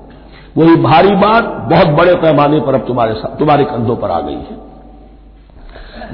वही 0.58 0.76
भारी 0.76 1.10
बात 1.10 1.44
बहुत 1.44 1.86
बड़े 1.86 2.14
पैमाने 2.14 2.60
पर 2.60 2.74
अब 2.74 2.80
तुम्हारे 2.80 3.14
तुम्हारे 3.38 3.64
कंधों 3.64 3.96
पर 3.96 4.10
आ 4.10 4.20
गई 4.20 4.34
है। 4.34 4.66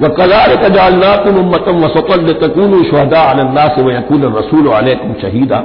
वह 0.01 0.07
कजार 0.07 0.55
कजालना 0.55 1.15
तुम 1.15 1.37
उम्मतम 1.37 1.85
वसतल 1.85 2.33
तकून 2.33 2.83
शहदा 2.83 3.21
अल्लाह 3.21 3.67
से 3.67 3.83
वह 3.83 3.97
यकून 3.97 4.23
रसूल 4.35 4.67
अलैकुम 4.67 5.13
शहीदा। 5.13 5.59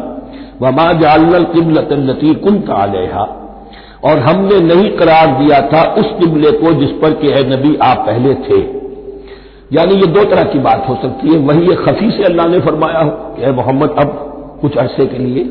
व 0.63 0.71
माँ 0.71 0.93
जालल 0.93 1.45
किबलती 1.45 2.35
कुन 2.35 2.61
तालेहा 2.61 3.25
और 4.05 4.19
हमने 4.19 4.61
नहीं 4.61 4.91
करार 4.91 5.27
दिया 5.27 5.61
था 5.61 5.83
उस 5.95 6.07
किबले 6.07 6.51
को 6.51 6.73
जिस 6.73 6.91
पर 6.91 7.13
कि, 7.13 7.29
ए 7.29 7.45
नबी, 7.45 7.77
आप 7.77 7.99
पहले 7.99 8.35
थे। 8.35 8.88
यानी 9.73 9.95
ये 9.95 10.07
दो 10.09 10.25
तरह 10.25 10.45
की 10.45 10.59
बात 10.59 10.85
हो 10.89 10.95
सकती 11.03 11.29
है। 11.29 11.39
वही 11.41 11.67
ये 11.67 11.75
खफी 11.77 12.11
से 12.11 12.25
अल्लाह 12.25 12.47
ने 12.49 12.61
फरमाया 12.61 13.01
हो 13.01 13.11
कि 13.35 13.51
मोहम्मद, 13.53 13.91
अब 13.99 14.09
कुछ 14.63 14.77
अरसे 14.77 15.07
के 15.07 15.19
लिए 15.19 15.43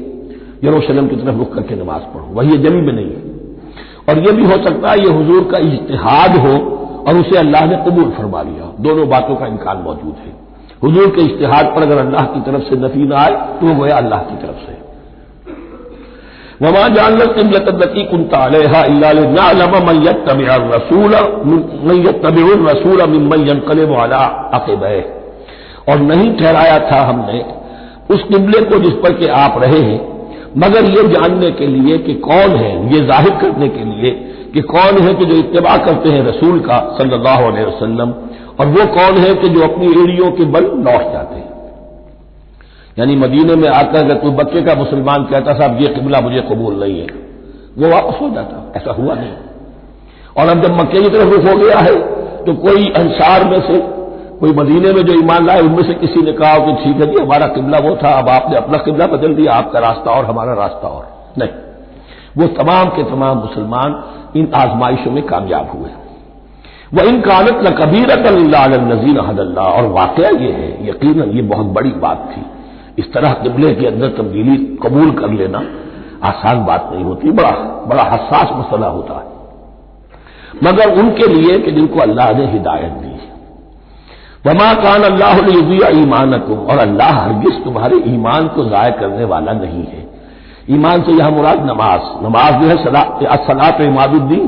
यरूशलेम 0.64 1.08
की 1.08 1.16
तरफ़ 1.16 1.38
रुख 1.38 1.54
करके 1.56 1.76
नमाज़ 1.76 2.04
पढ़ो। 2.14 2.26
वही 2.34 2.52
ये 2.52 2.58
जमी 2.58 2.82
में 2.82 2.94
नहीं 2.94 3.06
है। 3.06 3.22
और 4.10 4.20
यह 4.20 4.32
भी 4.32 4.46
हो 4.46 4.58
सकता 4.64 4.92
है 4.92 5.00
ये 5.00 5.12
हुजूर 5.12 5.44
का 5.52 5.58
इज्तिहाद 5.68 6.38
हो 6.38 6.56
और 7.08 7.18
उसे 7.18 7.38
अल्लाह 7.38 7.66
ने 7.66 7.76
कबूल 7.86 8.10
फरमा 8.18 8.42
लिया 8.42 8.72
दोनों 8.80 9.08
बातों 9.10 9.36
का 9.36 9.48
इम्कान 9.48 9.78
मौजूद 9.78 10.16
है। 10.26 10.36
हुजूर 10.84 11.08
के 11.10 11.22
इश्तेहाद 11.22 11.66
पर 11.76 11.84
अगर 11.84 11.98
अल्लाह 11.98 12.26
की 12.26 12.42
तरफ़ 12.42 12.64
से 12.64 12.76
नफी 12.78 13.08
ना 13.08 13.18
आए 13.18 13.36
तो 13.60 13.74
वो 13.74 13.86
अल्लाह 13.94 14.20
की 14.22 14.36
तरफ़ 14.38 14.66
से। 14.66 14.87
वमा 16.62 16.88
जान 16.88 17.18
किबलती 17.34 18.04
कुंता 18.04 18.46
रसूल 22.64 23.02
मिम्मन 23.10 23.44
वाला 23.92 24.22
अकेब। 24.54 24.84
और 25.90 26.00
नहीं 26.00 26.30
ठहराया 26.38 26.80
था 26.92 27.02
हमने 27.02 27.40
उस 28.14 28.24
किबले 28.24 28.62
को 28.62 28.80
जिस 28.80 28.94
पर 28.94 29.14
के 29.14 29.28
आप 29.34 29.60
रहे 29.64 29.82
हैं, 29.82 30.00
मगर 30.58 30.86
ये 30.86 31.08
जानने 31.08 31.52
के 31.52 31.68
लिए 31.68 31.98
कि 31.98 32.14
कौन 32.14 32.56
है, 32.56 32.72
ये 32.94 33.06
ज़ाहिर 33.06 33.36
करने 33.36 33.68
के 33.68 33.84
लिए 33.84 34.12
कि 34.54 34.62
कौन 34.62 34.98
है 34.98 35.14
कि 35.14 35.26
जो 35.26 35.36
इतबा 35.36 35.78
करते 35.78 36.10
हैं 36.10 36.24
रसूल 36.28 36.60
का 36.60 36.80
सल्लल्लाहु 36.98 37.52
अलैहि 37.52 37.66
वसल्लम, 37.66 38.14
और 38.60 38.66
वो 38.68 38.86
कौन 38.94 39.18
है 39.18 39.34
कि 39.36 39.50
जो 39.50 39.62
अपनी 39.62 39.88
एड़ियों 40.04 40.32
के 40.32 40.46
बल 40.46 40.64
लौट 40.64 41.14
जाते 41.14 41.36
हैं। 41.36 41.57
यानी 43.00 43.16
मदीने 43.16 43.56
में 43.56 43.68
आकर 43.70 43.98
अगर 43.98 44.16
कोई 44.16 44.32
बच्चे 44.32 44.62
का 44.62 44.76
मुसलमान 44.76 45.24
कहता, 45.24 45.54
साहब, 45.54 45.82
ये 45.82 45.88
किबला 45.88 46.22
मुझे 46.22 46.42
कबूल 46.42 46.80
नहीं 46.80 47.00
है। 47.00 47.08
वो 47.78 47.90
वापस 47.90 48.22
हो 48.22 48.30
जाता, 48.30 48.74
ऐसा 48.78 48.92
हुआ 48.92 49.16
नहीं। 49.16 49.34
और 50.38 50.48
अब 50.48 50.64
जब 50.64 50.80
मक्के 50.80 51.02
की 51.02 51.10
तरफ़ 51.10 51.30
रुख 51.30 51.46
हो 51.46 51.58
गया 51.58 51.78
है 51.78 51.96
तो 52.46 52.54
कोई 52.54 52.86
अंसार 52.86 53.44
में 53.46 53.62
से, 53.62 53.78
कोई 54.40 54.52
मदीने 54.54 54.94
में 54.94 55.02
जो 55.02 55.14
ईमान 55.14 55.46
लाए, 55.46 55.62
उनमें 55.62 55.84
से 55.84 55.94
किसी 55.94 56.22
ने 56.22 56.32
कहा 56.32 56.58
कि 56.58 56.84
ठीक 56.84 56.96
है 56.96 57.08
जी, 57.08 57.22
हमारा 57.22 57.48
किबला 57.48 57.78
वो 57.78 57.96
था, 58.04 58.10
अब 58.10 58.30
आपने 58.30 58.58
अपना 58.58 58.78
किबला 58.78 59.08
बदल 59.08 59.34
दिया, 59.34 59.54
आपका 59.54 59.80
रास्ता 59.80 60.12
और, 60.12 60.26
हमारा 60.26 60.54
रास्ता 60.54 60.88
और। 60.88 61.34
नहीं। 61.38 61.50
वो 62.38 62.48
तमाम 62.48 62.90
के 62.90 63.04
तमाम 63.04 63.38
मुसलमान 63.38 64.04
इन 64.36 64.52
आजमाइशों 64.56 65.12
में 65.12 65.24
कामयाब 65.24 65.70
हुए। 65.70 65.90
वह 66.94 67.10
इन 67.10 67.22
कानत 67.22 67.60
न 67.68 67.70
कबीरत 67.70 68.24
नजीर 68.94 69.20
हदल्ला, 69.20 69.62
और 69.62 69.88
वाक़ 69.88 70.22
ये 70.22 70.52
है 70.52 70.90
यकीन 70.90 71.24
ये 71.24 71.42
बहुत 71.42 71.66
बड़ी 71.66 71.90
बात 71.90 72.30
थी। 72.32 72.46
इस 72.98 73.12
तरह 73.14 73.34
किबले 73.34 73.74
के 73.76 73.88
अंदर 73.88 74.10
तब्दीली 74.18 74.56
कबूल 74.84 75.12
कर 75.12 75.32
लेना 75.32 75.64
आसान 76.24 76.66
बात 76.66 76.90
नहीं 76.94 77.04
होती, 77.04 77.32
बड़ा 77.32 77.52
बड़ा 77.90 78.04
हसास 78.04 78.52
मसला 78.56 78.88
होता 78.88 79.14
है। 79.16 79.36
मगर 80.64 81.00
उनके 81.00 81.28
लिए 81.28 81.58
कि 81.60 81.72
जिनको 81.72 82.00
अल्लाह 82.00 82.32
ने 82.32 82.46
हिदायत 82.52 82.94
दी। 82.94 83.14
वमा 84.46 84.74
कान 84.74 85.04
अल्लाह 85.04 85.38
ईमान 85.94 86.34
और 86.34 86.78
अल्लाह 86.80 87.12
हरगिज 87.16 87.64
तुम्हारे 87.64 87.98
ईमान 88.08 88.48
को 88.48 88.64
जाय 88.66 88.92
करने 88.92 89.26
वाला 89.26 89.54
नहीं 89.54 89.84
है। 89.84 90.06
ईमान 90.70 91.02
से 91.02 91.12
यह 91.14 91.30
मुराद 91.30 91.66
नमाज़ 91.66 92.06
नमाज़ 92.24 92.62
जो 92.62 92.68
है 92.68 92.78
सलात 93.46 93.82
इमादुद्दीन। 93.82 94.48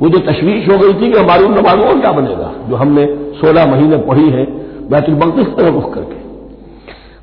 वो 0.00 0.08
जो 0.08 0.18
तशवीश 0.22 0.68
हो 0.68 0.78
गई 0.78 0.92
थी 0.92 1.12
कि 1.12 1.18
हमारी 1.18 1.44
उन 1.44 1.52
नमाजों 1.52 1.84
का 1.84 2.00
क्या 2.00 2.12
बनेगा, 2.12 2.52
जो 2.68 2.76
हमने 2.76 3.06
सोलह 3.36 3.66
महीने 3.66 3.96
पढ़ी 4.08 4.28
है 4.30 4.44
बैतुलमकदस 4.90 5.56
तरफ़ 5.56 5.74
रुख 5.74 5.94
करके। 5.94 6.25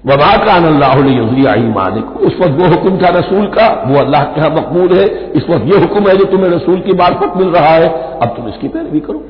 वबा 0.03 0.31
का 0.37 0.53
अल्लाहजिया 0.57 1.53
ईमान 1.57 1.99
उस 2.21 2.33
वक्त 2.39 2.55
वो 2.55 2.67
हुक्म 2.69 2.97
था 2.97 3.09
रसूल 3.09 3.45
का, 3.49 3.67
वो 3.87 3.99
अल्लाह 3.99 4.23
के 4.25 4.41
यहाँ 4.41 4.49
मकबूल 4.51 4.97
है। 4.97 5.05
इस 5.33 5.49
वक्त 5.49 5.65
ये 5.65 5.79
हुक्म 5.79 6.09
है 6.09 6.15
जो 6.17 6.25
तुम्हें 6.31 6.49
रसूल 6.49 6.79
की 6.79 6.93
मार्फत 6.93 7.37
मिल 7.37 7.49
रहा 7.49 7.73
है। 7.75 7.87
अब 8.17 8.33
तुम 8.37 8.47
इसकी 8.49 8.67
पैरवी 8.69 8.99
करो 9.01 9.23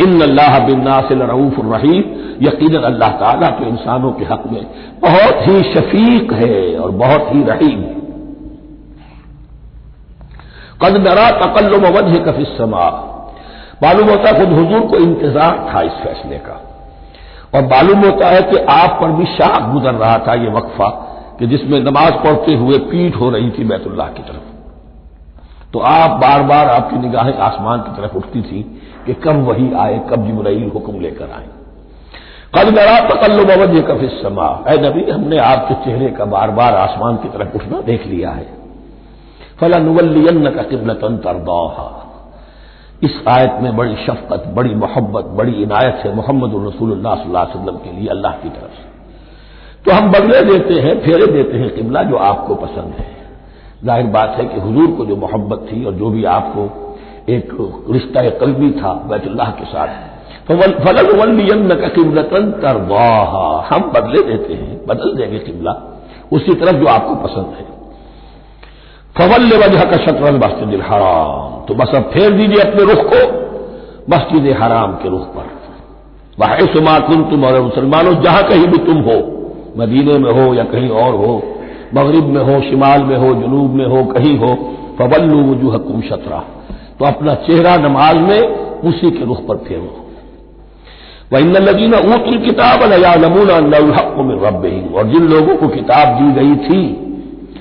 इन 0.00 0.20
अल्लाह 0.22 0.58
बिन्ना 0.66 1.00
से 1.00 1.14
रऊफ 1.26 1.58
रहीम। 1.66 2.02
यकीन 2.42 2.74
अल्लाह 2.82 3.10
ताला 3.18 3.50
तो 3.58 3.64
इंसानों 3.66 4.12
के 4.12 4.24
हक 4.24 4.46
में 4.52 4.64
बहुत 5.02 5.46
ही 5.48 5.62
शफीक 5.64 6.32
है 6.34 6.56
और 6.78 6.90
बहुत 7.04 7.28
ही 7.32 7.42
रहीम 7.44 7.80
है। 7.80 7.94
कद 10.82 10.96
नरा 11.06 11.30
तकल्लुम 11.38 11.84
वजह 11.92 12.16
कफिसमा 12.24 12.86
मालूम 13.82 14.08
होता 14.10 14.32
खुद 14.32 14.52
हजूर 14.54 14.80
को 14.88 14.96
इंतज़ार 14.98 15.66
था 15.68 15.80
इस 15.82 15.96
फैसले 16.02 16.38
का। 16.38 16.60
और 17.54 17.62
मालूम 17.62 17.98
होता 17.98 18.28
है 18.28 18.42
कि 18.42 18.56
आप 18.56 18.98
पर 19.02 19.08
भी 19.08 19.26
शाह 19.26 19.72
गुजर 19.72 19.94
रहा 19.94 20.18
था 20.18 20.34
ये 20.34 20.50
वक्फा, 20.50 20.88
कि 21.38 21.46
जिसमें 21.46 21.80
नमाज़ 21.80 22.14
पढ़ते 22.14 22.54
हुए 22.54 22.78
पीठ 22.78 23.16
हो 23.16 23.30
रही 23.30 23.50
थी 23.50 23.64
बैतुल्लाह 23.64 24.08
की 24.08 24.22
तरफ़। 24.22 24.54
तो 25.72 25.78
आप 25.78 26.10
बार 26.10 26.42
बार 26.42 26.68
आपकी 26.68 26.96
निगाहें 26.96 27.34
आसमान 27.34 27.80
की 27.80 28.02
तरफ़ 28.02 28.16
उठती 28.16 28.42
थी 28.42 28.82
कि 29.06 29.14
कब 29.14 29.36
वही 29.36 29.72
आए, 29.74 29.98
कब 30.10 30.26
जिब्राइल 30.26 30.70
हुक्म 30.74 31.00
लेकर 31.00 31.24
आए। 31.24 31.46
कल 32.54 32.70
मेरा 32.74 33.00
तकल्लुब 33.00 33.50
वजह 33.50 33.80
कफिस 33.80 34.22
समा। 34.22 34.64
है 34.68 34.90
नबी, 34.90 35.10
हमने 35.10 35.38
आपके 35.38 35.74
चेहरे 35.74 36.10
का 36.10 36.24
बार 36.24 36.50
बार 36.50 36.74
आसमान 36.74 37.16
की 37.16 37.28
तरफ़ 37.28 37.54
उठना 37.54 37.80
देख 37.80 38.06
लिया 38.06 38.30
है। 38.30 38.46
फला 39.60 39.78
नुवल्लियन 39.78 40.50
का 40.50 40.62
किबलतन 40.62 41.16
तरदौहा। 41.16 42.03
इस 43.04 43.14
आयत 43.28 43.58
में 43.62 43.76
बड़ी 43.76 43.94
शफकत, 43.96 44.44
बड़ी 44.56 44.74
मोहब्बत, 44.74 45.24
बड़ी 45.38 45.52
इनायत 45.62 45.96
है 46.04 46.14
मोहम्मद 46.14 46.52
रसूलुल्लाह 46.66 47.24
के 47.84 47.92
लिए 47.92 48.08
अल्लाह 48.08 48.32
की 48.32 48.48
तरफ़ 48.48 48.74
से। 48.74 48.92
तो 49.84 49.92
हम 49.92 50.10
बदले 50.12 50.40
देते 50.42 50.80
हैं, 50.80 50.94
फेरे 51.00 51.26
देते 51.26 51.58
हैं 51.58 51.74
किबला 51.74 52.02
जो 52.02 52.16
आपको 52.16 52.54
पसंद 52.54 52.94
है। 52.98 53.06
ज़ाहिर 53.84 54.06
बात 54.06 54.36
है 54.38 54.44
कि 54.44 54.60
हुजूर 54.60 54.90
को 54.96 55.04
जो 55.06 55.16
मोहब्बत 55.16 55.66
थी 55.72 55.84
और 55.84 55.92
जो 55.92 56.10
भी 56.10 56.24
आपको 56.24 56.62
एक 57.28 57.48
रिश्ता 57.90 58.28
कलबी 58.40 58.70
था, 58.70 58.92
बैतुल्लाह 59.10 59.50
के 59.50 59.64
साथ। 59.64 59.88
तो 60.48 60.56
फलन 60.56 61.06
वलियन 61.20 61.68
का 61.68 61.88
किबलतन 61.88 62.50
तरवाहा 62.62 63.44
हम 63.68 63.90
बदले 63.90 64.22
देते 64.22 64.54
हैं, 64.54 64.86
बदल 64.86 65.14
देंगे 65.16 65.38
किबला 65.38 65.72
उसी 66.32 66.54
तरफ़ 66.54 66.76
जो 66.76 66.86
आपको 66.86 67.14
पसंद 67.16 67.54
है। 67.58 67.66
फवल 69.18 69.58
वजह 69.58 69.84
का 69.84 69.96
शतरल 69.96 70.36
मस्जिद 70.36 70.80
हराम। 70.80 71.66
तो 71.66 71.74
बस 71.74 71.88
अब 71.94 72.02
फेर 72.02 72.30
दीजिए 72.30 72.56
अपने 72.56 72.94
रुख 72.94 73.12
को, 73.14 73.20
मस्जिद 74.10 74.56
हराम 74.62 74.92
के 74.92 75.08
रुख 75.08 75.20
पर। 75.20 75.54
वह 76.40 76.66
सुमा 76.66 76.98
तुम 76.98 77.44
और 77.44 77.60
मुसलमानों, 77.60 78.14
जहाँ 78.14 78.42
कहीं 78.42 78.66
भी 78.66 78.78
तुम 78.78 78.96
हो, 78.96 79.44
मदीने 79.78 80.18
में 80.18 80.32
हो 80.32 80.54
या 80.54 80.64
कहीं 80.64 80.88
और 80.88 81.14
हो, 81.14 81.42
मगरब 81.94 82.24
में 82.24 82.44
हो, 82.44 82.60
शिमाल 82.60 83.02
में 83.02 83.16
हो, 83.16 83.34
जुनूब 83.34 83.70
में 83.70 83.86
हो, 83.86 84.04
कहीं 84.04 84.38
हो, 84.38 84.76
फवल्लू 84.98 85.52
वजूह 85.52 85.76
कुम 85.76 86.00
शतरा। 86.00 86.44
तो 86.98 87.04
अपना 87.04 87.34
चेहरा 87.34 87.76
नमाज़ 87.76 88.16
में 88.16 88.40
उसी 88.80 89.10
के 89.10 89.24
रुख 89.24 89.46
पर 89.46 89.56
फेरो। 89.56 90.06
वह 91.32 91.38
इन 91.38 91.52
लदीना 91.52 91.98
ऊतुल 91.98 92.38
किताब 92.38 92.92
या 92.92 93.14
नमूना 93.14 93.56
हक 93.96 94.14
में 94.18 94.34
रब 94.34 94.94
और 94.96 95.06
जिन 95.06 95.22
लोगों 95.22 95.56
को 95.56 95.68
किताब 95.68 96.08
दी 96.08 96.32
गई 96.32 96.56
थी 96.56 97.00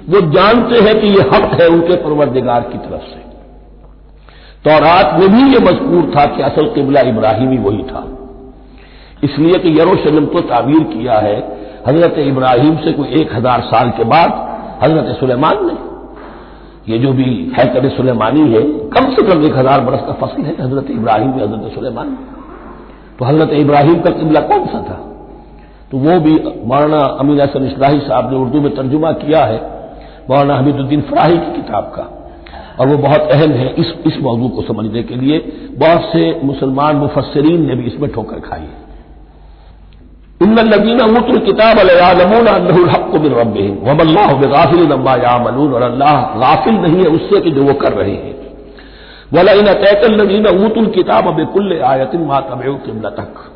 वो 0.09 0.21
जानते 0.31 0.79
हैं 0.79 0.99
कि 1.01 1.07
ये 1.07 1.21
हक 1.33 1.61
है 1.61 1.67
उनके 1.67 1.95
परवरदिगार 1.95 2.61
की 2.61 2.77
तरफ़ 2.77 3.03
से। 3.03 3.21
तो 4.65 4.79
रात 4.79 5.19
में 5.19 5.29
भी 5.29 5.53
ये 5.53 5.59
मजबूर 5.59 6.11
था 6.15 6.25
कि 6.25 6.41
असल 6.41 6.65
किबला 6.65 7.01
इब्राहिमी 7.01 7.57
वही 7.57 7.83
था। 7.83 8.03
इसलिए 9.23 9.59
कि 9.59 9.79
यरूशलेम 9.79 10.25
को 10.25 10.41
तामीर 10.41 10.83
किया 10.83 11.19
है, 11.19 11.37
हज़रत 11.87 12.17
इब्राहिम 12.19 12.75
से 12.77 12.91
कोई 12.91 13.07
एक 13.21 13.33
हज़ार 13.33 13.61
साल 13.61 13.89
के 13.89 14.03
बाद 14.03 14.31
हज़रत 14.83 15.15
सुलेमान 15.19 15.65
ने। 15.67 15.75
ये 16.93 16.99
जो 16.99 17.11
भी 17.13 17.53
है 17.57 17.65
कद 17.65 17.89
सुलेमानी 17.89 18.49
है, 18.51 18.61
कम 18.89 19.13
से 19.15 19.21
कम 19.21 19.43
एक 19.45 19.55
हज़ार 19.57 19.81
बरस 19.81 20.01
का 20.01 20.13
फ़सल 20.13 20.41
है 20.41 20.55
हज़रत 20.61 20.91
इब्राहिम 20.91 21.33
हज़रत 21.33 21.73
सुलेमान। 21.75 22.17
तो 23.19 23.25
हज़रत 23.25 23.53
इब्राहिम 23.53 23.99
का 24.01 24.09
किबला 24.09 24.39
कौन 24.39 24.65
सा 24.65 24.81
था? 24.81 24.99
तो 25.91 25.97
वो 25.97 26.19
भी 26.19 26.33
मौलाना 26.67 26.99
अमीन 27.19 27.41
हसन 27.41 27.65
इसलाही 27.65 27.99
साहब 27.99 28.31
ने 28.31 28.37
उर्दू 28.37 28.61
में 28.61 28.75
तर्जुमा 28.75 29.11
किया 29.11 29.43
है। 29.45 29.72
मौलाना 30.29 30.55
हमीदुद्दीन 30.55 31.01
फराही 31.01 31.37
की 31.37 31.51
किताब 31.51 31.83
का। 31.95 32.09
और 32.79 32.87
वो 32.87 32.97
बहुत 32.97 33.21
अहम 33.31 33.51
है 33.51 33.67
इस 33.73 33.93
इस 34.05 34.17
मौजू 34.21 34.47
को 34.49 34.61
समझने 34.61 35.03
के 35.03 35.15
लिए। 35.15 35.39
बहुत 35.77 36.01
से 36.01 36.39
मुसलमान 36.43 36.95
मुफसरीन 36.95 37.65
ने 37.67 37.75
भी 37.75 37.83
इसमें 37.83 38.11
ठोकर 38.11 38.39
खाई 38.39 38.59
है। 38.59 38.81
इन 40.41 40.59
लदीन 40.59 41.01
उतुल 41.01 41.37
किताब 41.37 41.79
अलमून 41.79 42.47
हक 42.89 43.11
बिन 43.15 43.33
और 45.73 45.81
अल्लाह 45.81 46.21
गाफिल 46.39 46.75
नहीं 46.75 46.97
है 46.97 47.09
उससे 47.09 47.41
कि 47.41 47.51
जो 47.51 47.63
वो 47.63 47.73
कर 47.73 47.93
रहे 47.93 48.15
हैं। 48.15 48.35
वला 49.33 49.51
इन 49.51 49.73
तैतल 49.73 50.21
नदीन 50.21 50.47
उतुल 50.47 50.85
किताब 50.85 51.27
अब 51.27 51.45
कुल्ल 51.53 51.81
आयतिन 51.81 52.21
मा 52.21 52.39
तब 52.39 52.61
किबला 52.85 53.09
तक 53.09 53.49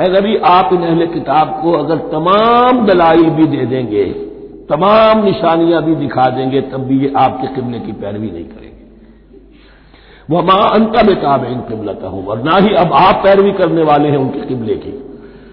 नबी, 0.00 0.36
आप 0.36 0.72
इन 0.72 0.82
अहले 0.82 1.06
किताब 1.06 1.60
को 1.62 1.72
अगर 1.72 1.96
तमाम 1.96 2.86
दलाई 2.86 3.22
भी 3.30 3.46
दे 3.46 3.66
देंगे 3.66 4.04
तमाम 4.68 5.24
निशानियाँ 5.24 5.82
भी 5.82 5.94
दिखा 5.96 6.28
देंगे, 6.30 6.60
तब 6.62 6.80
भी 6.80 6.98
ये 6.98 7.12
आपके 7.16 7.46
किबले 7.54 7.78
की 7.80 7.92
पैरवी 7.94 8.30
नहीं 8.30 8.44
करेंगे। 8.44 8.70
वह 10.30 10.42
माँ 10.42 10.70
अंत 10.70 10.96
बेताब 11.06 11.44
इन 11.44 11.60
किबलता 11.60 12.08
हूँ 12.08 12.26
और 12.26 12.42
ना 12.42 12.56
ही 12.56 12.74
अब 12.76 12.92
आप 12.96 13.22
पैरवी 13.24 13.52
करने 13.52 13.82
वाले 13.82 14.08
हैं 14.08 14.18
उनके 14.18 14.46
किबले 14.46 14.74
की। 14.76 14.92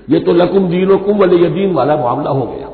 ये 0.09 0.19
तो 0.19 0.33
लकुम 0.33 0.67
दीनो 0.67 0.97
कुम 0.97 1.17
वले 1.17 1.37
यदीन 1.37 1.73
वाला 1.73 1.95
मामला 1.97 2.31
हो 2.31 2.45
गया। 2.45 2.67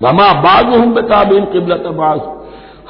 वमा 0.00 0.32
बाद 0.42 0.74
हम 0.74 0.94
बेताब 0.94 1.32
इन 1.32 1.44
किबलत 1.44 1.86
बाज 1.94 2.20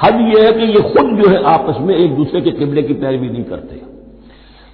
हद 0.03 0.19
यह 0.23 0.45
है 0.45 0.51
कि 0.53 0.65
ये 0.65 0.81
खुद 0.89 1.07
जो 1.17 1.29
है 1.29 1.43
आपस 1.45 1.77
में 1.81 1.95
एक 1.95 2.15
दूसरे 2.15 2.41
के 2.41 2.51
किबले 2.51 2.83
की 2.83 2.93
पैरवी 2.95 3.29
नहीं 3.29 3.43
करते। 3.43 3.81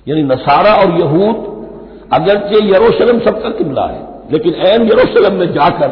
यानी 0.07 0.23
नसारा 0.23 0.73
और 0.75 0.91
यहूद, 0.99 1.37
अगरचे 2.13 2.65
यरूशलेम 2.65 3.19
सबका 3.19 3.49
किबला 3.49 3.85
है, 3.85 4.01
लेकिन 4.31 4.53
एन 4.65 4.81
यरूशलेम 4.83 5.33
में 5.33 5.53
जाकर 5.53 5.89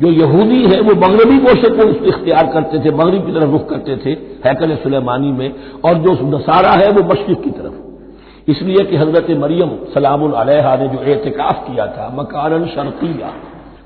जो 0.00 0.08
यहूदी 0.08 0.64
है, 0.64 0.80
वो 0.80 0.94
मगरबी 0.94 1.38
गोशे 1.38 1.70
को 1.70 2.04
इख्तियार 2.06 2.46
करते 2.46 2.78
थे, 2.78 2.94
मगरब 2.94 3.26
की 3.26 3.32
तरफ़ 3.32 3.50
रुख 3.50 3.68
करते 3.68 3.96
थे, 3.96 4.10
हैकल 4.48 4.76
सुलेमानी 4.76 5.32
में, 5.32 5.54
और 5.84 5.94
जो 5.94 6.12
नसारा 6.12 6.70
है, 6.70 6.90
वो 6.90 7.02
मशरक 7.02 7.42
की 7.42 7.50
तरफ़। 7.50 7.86
इसलिए 8.50 8.84
कि 8.84 8.96
हज़रत 8.96 9.26
मरियम 9.30 9.70
सलाम 9.94 10.20
ने 10.20 10.88
जो 10.88 11.02
एहतिकाफ 11.02 11.66
किया 11.66 11.86
था 11.86 12.12
मकान 12.14 12.66
शर्किया, 12.66 13.32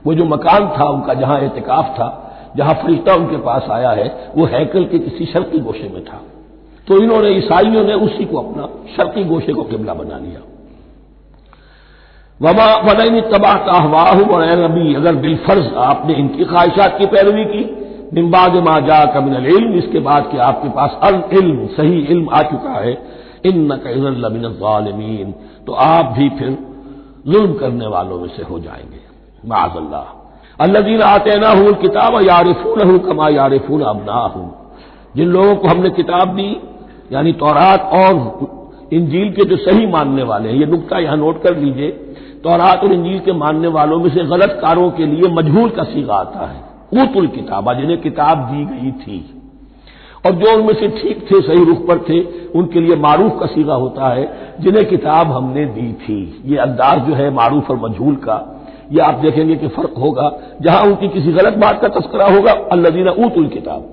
वो 0.06 0.14
जो 0.14 0.24
मकान 0.24 0.68
था, 0.78 0.84
उनका 0.84 1.14
जहाँ 1.14 1.40
एहतिकाफ 1.40 1.84
था, 1.84 2.26
जहाँ 2.56 2.74
फरिश्ता 2.74 3.14
उनके 3.14 3.36
पास 3.36 3.66
आया 3.70 3.90
है, 3.90 4.32
वो 4.36 4.44
हैकल 4.44 4.84
के 4.84 4.98
किसी 4.98 5.24
शर्की 5.24 5.58
गोशे 5.58 5.90
में 5.94 6.04
था। 6.04 6.22
तो 6.86 7.02
इन्होंने, 7.02 7.28
ईसाइयों 7.28 7.84
ने 7.84 7.94
उसी 7.94 8.24
को 8.24 8.36
अपना 8.36 8.68
शर्की 8.96 9.24
गोशे 9.24 9.52
को 9.52 9.62
किबला 9.62 9.94
बना 9.94 10.18
लिया। 10.18 10.40
वमा 12.40 12.66
वनई 12.82 13.20
तबाह 13.30 13.56
ताहवाह 13.64 14.20
और 14.26 14.42
नबी, 14.58 14.94
अगर 14.94 15.14
बिलफर्ज 15.16 15.66
आपने 15.78 16.14
इनकी 16.14 16.44
ख्वाहिशात 16.44 16.96
की 16.98 17.06
पैरवी 17.06 17.44
की 17.44 17.62
बिम्बाद 18.14 18.54
माजा 18.64 19.04
कमिन 19.14 19.34
इल्म, 19.46 19.72
इसके 19.74 19.98
बाद 20.00 20.28
कि 20.30 20.38
आपके 20.40 20.68
पास 20.68 20.98
अल 21.02 21.22
इल्म, 21.32 21.66
सही 21.68 21.98
इल्म 22.06 22.28
आ 22.30 22.42
चुका 22.42 22.78
है 22.78 22.92
इन 23.46 23.60
नकमिन 23.72 25.34
तो 25.66 25.72
आप 25.82 26.14
भी 26.18 26.28
फिर 26.38 26.56
जुल्म 27.26 27.52
करने 27.54 27.86
वालों 27.86 28.18
में 28.20 28.28
से 28.28 28.42
हो 28.42 28.58
जाएँगे। 28.60 29.00
माजल्ला 29.48 30.04
अल्लादीन 30.60 31.02
आते 31.02 31.38
ना 31.38 31.50
हूँ 31.50 31.72
किताब 31.82 32.20
यारिफून 32.22 32.80
हूँ 32.90 32.98
कमा 33.00 33.28
यारिफून 33.30 33.82
अब 33.84 34.04
ना 34.06 34.20
हूँ 34.34 34.46
जिन 35.16 35.28
लोगों 35.28 35.54
को 35.56 35.68
हमने 35.68 35.90
किताब 35.90 36.34
दी, 36.36 36.50
यानी 37.12 37.32
तौरात 37.34 37.90
और 37.94 38.12
इंजील 38.92 39.30
के 39.32 39.44
जो 39.44 39.56
सही 39.58 39.86
मानने 39.86 40.22
वाले 40.22 40.48
हैं, 40.48 40.56
ये 40.56 40.66
नुकता 40.66 40.98
यहाँ 40.98 41.16
नोट 41.16 41.42
कर 41.42 41.56
लीजिए। 41.56 42.09
तौरात 42.44 42.84
और 42.84 42.92
इंजील 42.92 43.18
के 43.18 43.32
मानने 43.32 43.68
वालों 43.68 43.98
में 43.98 44.10
से 44.10 44.24
गलत 44.24 44.58
कारों 44.62 44.90
के 44.90 45.06
लिए 45.06 45.28
मजहूल 45.28 45.70
का 45.70 45.82
सीगा 45.82 46.14
आता 46.14 46.46
है 46.46 46.70
ऊतुल 47.02 47.26
किताबा, 47.26 47.72
जिन्हें 47.72 48.00
किताब 48.00 48.38
दी 48.38 48.64
गई 48.64 48.92
थी। 48.92 49.42
और 50.26 50.32
जो 50.32 50.52
उनमें 50.54 50.74
से 50.74 50.88
ठीक 50.88 51.26
थे, 51.30 51.40
सही 51.40 51.64
रुख 51.64 51.86
पर 51.88 51.98
थे, 51.98 52.20
उनके 52.58 52.80
लिए 52.80 52.96
मारूफ 52.96 53.40
का 53.40 53.46
सीगा 53.46 53.74
होता 53.74 54.08
है, 54.08 54.56
जिन्हें 54.60 54.86
किताब 54.86 55.32
हमने 55.32 55.64
दी 55.66 55.92
थी। 55.92 56.42
ये 56.44 56.56
अंदाज 56.56 56.98
जो 56.98 57.14
है 57.14 57.30
मारूफ 57.30 57.70
और 57.70 57.76
मजहूल 57.76 58.14
का। 58.14 58.66
ये 58.92 59.00
आप 59.00 59.14
देखेंगे 59.14 59.56
कि 59.56 59.68
फ़र्क 59.68 59.94
होगा, 59.98 60.32
जहाँ 60.62 60.82
उनकी 60.82 61.08
किसी 61.08 61.32
गलत 61.32 61.52
बात 61.52 61.80
का 61.82 61.88
तस्करा 61.88 62.26
होगा 62.26 62.52
अल्लादीना 62.52 63.10
ऊतुल 63.10 63.48
किताब। 63.48 63.88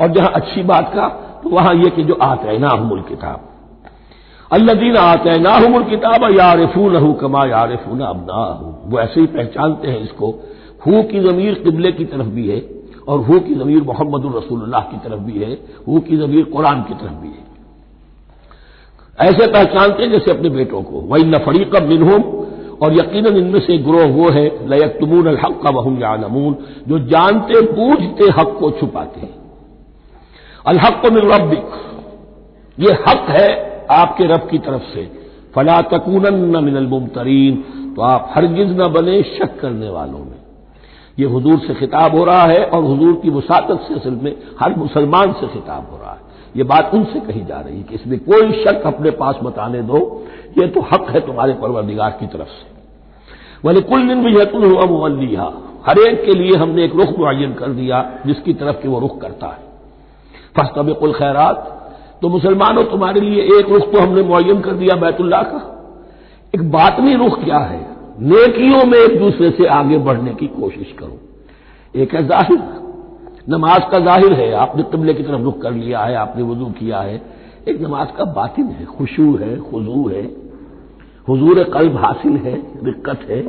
और 0.00 0.08
जहाँ 0.08 0.32
अच्छी 0.34 0.62
बात 0.62 0.92
का 0.94 1.08
तो 1.42 1.50
वहाँ 1.50 1.74
यह 1.74 1.88
कि 1.88 2.04
जो 2.04 2.14
आते 2.14 2.58
ना 2.58 2.68
हमुल 2.68 3.00
किताब। 3.00 3.40
अल्लादीन 4.54 4.96
आते 4.96 5.38
ना 5.38 5.52
हमल 5.52 5.84
किताब 5.84 6.24
यारफून 6.38 6.96
हूँ 6.96 7.14
कमा 7.18 7.44
यारफून 7.46 8.00
अबना 8.00 8.42
वो 8.86 8.98
ऐसे 9.00 9.20
ही 9.20 9.26
पहचानते 9.26 9.88
हैं 9.88 10.00
इसको। 10.00 10.28
हु 10.86 11.02
की 11.02 11.20
जमीर 11.20 11.54
किबले 11.54 11.92
की 11.92 12.04
तरफ़ 12.04 12.28
भी 12.28 12.48
है 12.48 12.60
और 13.08 13.20
हु 13.20 13.38
की 13.40 13.54
जमीर 13.54 13.82
मोहम्मद 13.82 14.36
रसूलुल्लाह 14.36 14.80
की 14.80 14.96
तरफ़ 14.98 15.20
भी 15.20 15.38
है, 15.38 15.52
हु 15.88 16.00
की 16.00 16.16
जमीर 16.16 16.44
कुरान 16.44 16.82
की 16.82 16.94
तरफ़ 16.94 17.18
भी 17.22 17.28
है। 17.28 17.42
ऐसे 19.18 19.46
पहचानते 19.46 20.02
हैं 20.02 20.10
जैसे 20.10 20.30
अपने 20.30 20.48
बेटों 20.50 20.82
को। 20.82 21.00
वही 21.08 21.24
नफरी 21.24 21.64
कब 21.64 21.88
मिनहुम 21.88 22.22
और 22.82 22.94
यकीन 22.94 23.26
इनमें 23.26 23.60
से 23.60 23.78
ग्रोह 23.78 24.06
वो 24.12 24.30
है, 24.30 24.46
लयकतमून 24.68 25.28
हक 25.36 25.60
का 25.62 25.70
वहम 25.70 26.00
यानमून 26.00 26.56
जो 26.88 26.98
जानते, 27.08 27.60
बूझते 27.72 28.32
हक 28.40 28.56
को 28.60 28.70
छुपाते 28.70 29.20
हैं। 29.20 29.34
अलहक 30.66 31.02
को 31.02 31.10
मिल 31.10 31.30
रबिक 31.32 31.66
ये 32.78 32.92
हक 33.08 33.26
है 33.30 33.73
आपके 33.90 34.24
रब 34.24 34.48
की 34.50 34.58
तरफ़ 34.58 34.82
से। 34.82 35.24
फला 35.54 35.80
तकून 35.80 36.26
न 36.26 36.64
मिनल 36.64 36.86
मुमतरीन। 36.86 37.64
तो 37.96 38.02
आप 38.02 38.30
हरगिज 38.34 38.80
न 38.80 38.88
बने 38.88 39.22
शक 39.22 39.60
करने 39.60 39.90
वालों 39.90 40.18
में। 40.18 40.36
ये 41.18 41.26
हजूर 41.26 41.58
से 41.58 41.74
खिताब 41.74 42.16
हो 42.16 42.24
रहा 42.24 42.42
है 42.42 42.64
और 42.64 42.84
हजूर 42.84 43.14
की 43.14 43.30
वसाकत 43.30 43.80
से 43.88 43.94
असल 43.94 44.10
में 44.10 44.36
हर 44.60 44.74
मुसलमान 44.76 45.32
से 45.32 45.46
खिताब 45.46 45.88
हो 45.92 45.96
रहा 45.96 46.12
है। 46.12 46.20
ये 46.56 46.62
बात 46.62 46.90
उनसे 46.94 47.20
कही 47.20 47.44
जा 47.44 47.60
रही 47.60 47.76
है 47.76 47.82
कि 47.82 47.94
इसमें 47.94 48.18
कोई 48.18 48.64
शक 48.64 48.82
अपने 48.86 49.10
पास 49.10 49.38
बताने 49.42 49.82
दो। 49.82 50.26
ये 50.58 50.68
तो 50.68 50.80
हक 50.80 51.06
है 51.10 51.20
तुम्हारे 51.20 51.52
परवरदिगार 51.52 52.10
की 52.10 52.26
तरफ़ 52.26 52.48
से। 52.48 52.74
वली 53.68 53.80
कुल 53.80 54.08
दिन 54.08 54.24
भी 54.24 54.36
यतुल्लिहा 54.36 55.52
हर 55.86 55.98
एक 55.98 56.24
के 56.24 56.32
लिए 56.32 56.56
हमने 56.56 56.84
एक 56.84 56.94
रुख 56.96 57.18
मुन 57.18 57.54
कर 57.58 57.66
दिया 57.66 58.18
जिसकी 58.26 58.54
तरफ़ 58.54 58.76
कि 58.76 58.88
वो 58.88 59.00
रुख 59.00 59.20
करता 59.20 59.46
है। 59.46 59.58
फस्तब 60.58 60.92
कुल 60.92 61.12
खैरात। 61.12 61.83
तो 62.22 62.28
मुसलमानों, 62.28 62.84
तुम्हारे 62.84 63.20
लिए 63.20 63.42
एक 63.42 63.68
रुख 63.68 63.92
तो 63.92 63.98
हमने 63.98 64.22
मुन 64.22 64.60
कर 64.60 64.72
दिया 64.72 64.96
बैतुल्लाह 64.96 65.42
का। 65.42 65.70
एक 66.54 66.70
बातनी 66.70 67.14
रुख 67.14 67.44
क्या 67.44 67.58
है? 67.58 67.86
नेकियों 68.20 68.84
में 68.84 68.98
एक 68.98 69.18
दूसरे 69.18 69.50
से 69.50 69.66
आगे 69.66 69.98
बढ़ने 69.98 70.34
की 70.34 70.46
कोशिश 70.46 70.94
करो। 70.98 71.18
एक 72.00 72.14
है 72.14 72.26
ज़ाहिर। 72.26 72.58
नमाज़ 73.48 73.82
का 73.82 73.98
ज़ाहिर 73.98 74.32
है, 74.32 74.52
आपने 74.52 74.82
कबले 74.82 75.14
की 75.14 75.22
तरफ़ 75.22 75.40
रुख 75.40 75.62
कर 75.62 75.72
लिया 75.72 76.00
है, 76.00 76.14
आपने 76.14 76.42
वज़ू 76.42 76.66
किया 76.66 77.00
है। 77.00 77.22
एक 77.68 77.80
नमाज़ 77.82 78.08
का 78.08 78.24
बातिन 78.24 78.66
है, 78.66 78.84
खुशू 78.84 79.36
है, 79.36 79.58
खुजू 79.58 80.08
है। 80.08 80.22
हुजूर 81.28 81.62
कल्ब 81.64 81.96
हासिल 81.96 82.36
है, 82.36 82.84
दिक्कत 82.84 83.20
है, 83.30 83.42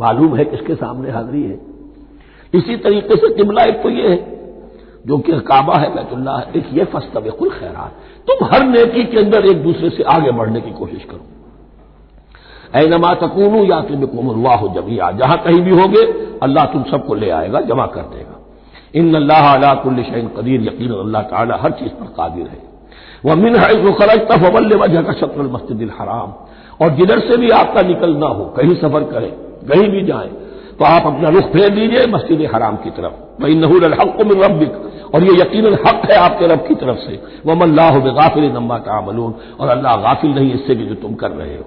मालूम 0.00 0.36
है 0.36 0.44
किसके 0.44 0.74
सामने 0.74 1.10
हाजिरी 1.10 1.42
है। 1.42 1.60
इसी 2.54 2.76
तरीके 2.76 3.16
से 3.16 3.34
किबला 3.34 3.62
एक 3.62 3.82
तो 3.82 3.90
यह 3.90 4.10
है। 4.10 4.39
जो 5.06 5.18
कि 5.18 5.32
काबा 5.40 5.76
है 5.76 5.94
बैतुल्ला 5.94 6.36
है। 6.36 6.64
ये 6.72 6.84
फस्तबिकुल 6.84 7.50
खैरात। 7.50 7.92
तुम 8.26 8.46
हर 8.46 8.64
नेकी 8.66 9.04
के 9.04 9.18
अंदर 9.18 9.46
एक 9.46 9.62
दूसरे 9.62 9.90
से 9.90 10.02
आगे 10.12 10.30
बढ़ने 10.30 10.60
की 10.60 10.70
कोशिश 10.70 11.04
करो। 11.04 11.24
ऐ 12.74 12.86
नमा 12.88 13.14
तकूनू 13.16 13.64
या 13.64 13.80
तुमवाह 13.82 14.66
जमिया 14.74 15.10
जहाँ 15.12 15.38
कहीं 15.38 15.60
भी 15.60 15.70
होगे, 15.72 16.02
अल्लाह 16.42 16.64
तुम 16.64 16.82
सबको 16.90 17.14
ले 17.14 17.30
आएगा, 17.30 17.60
जमा 17.60 17.86
कर 17.86 18.02
देगा। 18.10 18.36
इन 18.94 19.14
अल्लाह 19.14 19.54
अला 19.54 19.74
कुल्ल 19.74 20.02
शैन 20.02 20.28
कदीर। 20.36 20.60
यकीन 20.62 20.92
अल्लाह 20.94 21.22
ताला 21.24 21.56
हर 21.56 21.70
चीज़ 21.72 21.92
पर 21.92 22.12
कादिर 22.16 22.46
है। 22.46 22.58
वह 23.24 23.34
मिन 23.34 23.56
है 23.56 23.92
खरज 23.94 24.20
तफल 24.28 24.76
वजह 24.76 25.02
का 25.02 25.12
शत्र 25.14 25.42
मस्जिद 25.50 25.90
हराम। 25.98 26.32
और 26.80 26.90
जिधर 26.96 27.18
से 27.20 27.36
भी 27.36 27.50
आपका 27.52 27.82
निकलना 27.82 28.26
हो, 28.28 28.44
कहीं 28.56 28.74
सफ़र 28.76 29.04
करें, 29.04 29.30
कहीं 29.68 29.88
भी 29.88 30.02
जाए 30.02 30.30
तो 30.78 30.84
आप 30.84 31.06
अपना 31.06 31.28
रुख 31.28 31.50
फेर 31.52 31.68
दीजिए 31.70 32.06
मस्जिद 32.06 32.48
हराम 32.54 32.76
की 32.76 32.90
तरफ़। 32.90 33.42
वही 33.42 33.54
नहूल 33.56 33.94
हक 33.94 34.20
मिल 34.22 34.42
रबिक 34.42 34.72
और 35.14 35.24
ये 35.24 35.32
यकीन 35.40 35.66
हक 35.86 36.02
है 36.10 36.16
आपके 36.16 36.46
रब 36.46 36.66
की 36.68 36.74
तरफ़ 36.76 36.98
से। 36.98 37.20
वम 37.46 37.60
अल्लाह 37.62 37.98
गाफिल 38.10 38.44
नम्मा 38.52 38.78
तामलून 38.78 39.34
और 39.60 39.68
अल्लाह 39.68 39.96
गाफिल 39.98 40.30
नहीं 40.30 40.52
इससे 40.54 40.74
भी 40.74 40.84
जो 40.86 40.94
तुम 40.96 41.14
कर 41.14 41.30
रहे 41.32 41.56
हो। 41.56 41.64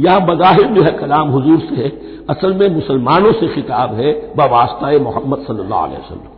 यहाँ 0.00 0.20
बजाहिर 0.26 0.66
जो 0.66 0.82
है 0.82 0.90
कलाम 0.92 1.36
हजूर 1.36 1.58
से 1.60 1.74
है, 1.76 1.88
असल 2.30 2.54
में 2.54 2.68
मुसलमानों 2.68 3.32
से 3.32 3.48
खिताब 3.48 3.94
है 3.94 4.12
बवास्ता 4.36 4.98
मोहम्मद 4.98 5.38
वसल्लम। 5.38 6.30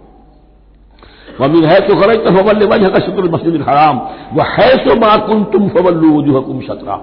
वमीन 1.41 1.65
है 1.65 1.79
तो 1.81 1.95
खरज 1.95 2.19
तो 2.25 2.31
फवल 2.31 2.67
वजह 2.67 2.99
शुक्र 3.01 3.31
मस्जिद 3.31 3.63
हराम। 3.69 4.01
वह 4.35 4.49
है 4.51 4.69
सो 4.79 4.95
माकुन 4.97 5.45
तुम 5.53 5.69
फवल्लू 5.69 6.19
वजूहकुम 6.19 6.61
शतरा। 6.61 6.97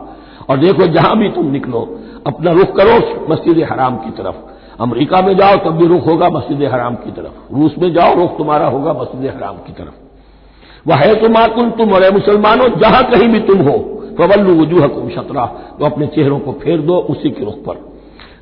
और 0.49 0.57
देखो 0.57 0.85
जहाँ 0.87 1.17
भी 1.17 1.29
तुम 1.29 1.45
निकलो, 1.51 1.81
अपना 2.27 2.51
रुख 2.51 2.75
करो 2.77 2.95
मस्जिद 3.29 3.63
हराम 3.71 3.95
की 3.97 4.11
तरफ़। 4.11 4.35
अमरीका 4.81 5.21
में 5.21 5.33
जाओ 5.37 5.57
तब 5.57 5.77
भी 5.77 5.87
रुख 5.87 6.05
होगा 6.07 6.29
मस्जिद 6.29 6.63
हराम 6.71 6.95
की 6.95 7.11
तरफ़। 7.11 7.55
रूस 7.55 7.75
में 7.79 7.93
जाओ, 7.93 8.15
रुख 8.15 8.37
तुम्हारा 8.37 8.67
होगा 8.67 8.93
मस्जिद 8.93 9.29
हराम 9.35 9.57
की 9.57 9.73
तरफ़। 9.73 10.89
वह 10.89 10.95
है 10.95 11.13
तुम 11.21 11.33
माकुन 11.33 11.71
तुम 11.71 11.93
और 11.93 12.11
मुसलमानों, 12.13 12.67
जहाँ 12.79 13.03
कहीं 13.03 13.27
भी 13.27 13.39
तुम 13.39 13.61
हो। 13.61 13.77
फवल्लू 14.17 14.61
वजूह 14.61 14.87
कुम 14.87 15.09
शतरा 15.09 15.45
तो 15.79 15.85
अपने 15.85 16.07
चेहरों 16.07 16.39
को 16.39 16.51
फेर 16.53 16.81
दो 16.81 16.97
उसी 16.97 17.29
के 17.29 17.45
रुख 17.45 17.55
पर। 17.55 17.91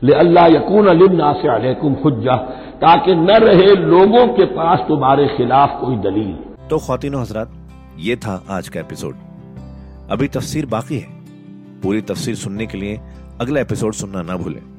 ले 0.04 0.14
अल्लाह 0.14 0.48
यकून 0.48 0.88
अलिन्ना 0.88 1.34
से 1.34 1.48
अलैकुम 1.48 1.94
हुज्जा, 1.94 2.36
ताकि 2.82 3.16
न 3.16 3.28
रहे 3.28 3.76
लोगों 3.76 4.28
के 4.28 4.46
पास 4.46 4.80
तुम्हारे 4.88 5.28
खिलाफ 5.28 5.82
कोई 5.82 5.96
दलील। 5.96 6.34
तो 6.70 6.78
खातिन 6.78 7.16
हजरात, 7.16 7.52
ये 8.00 8.16
था 8.16 8.44
आज 8.50 8.70
का 8.70 8.80
एपिसोड। 8.80 9.16
अभी 10.12 10.28
तफसीर 10.28 10.66
बाकी 10.66 11.00
है। 11.00 11.08
पूरी 11.84 12.02
तफसीर 12.02 12.36
सुनने 12.36 12.66
के 12.66 12.78
लिए 12.78 13.00
अगला 13.42 13.62
एपिसोड 13.62 13.94
सुनना 13.94 14.22
ना 14.22 14.36
भूलें। 14.36 14.79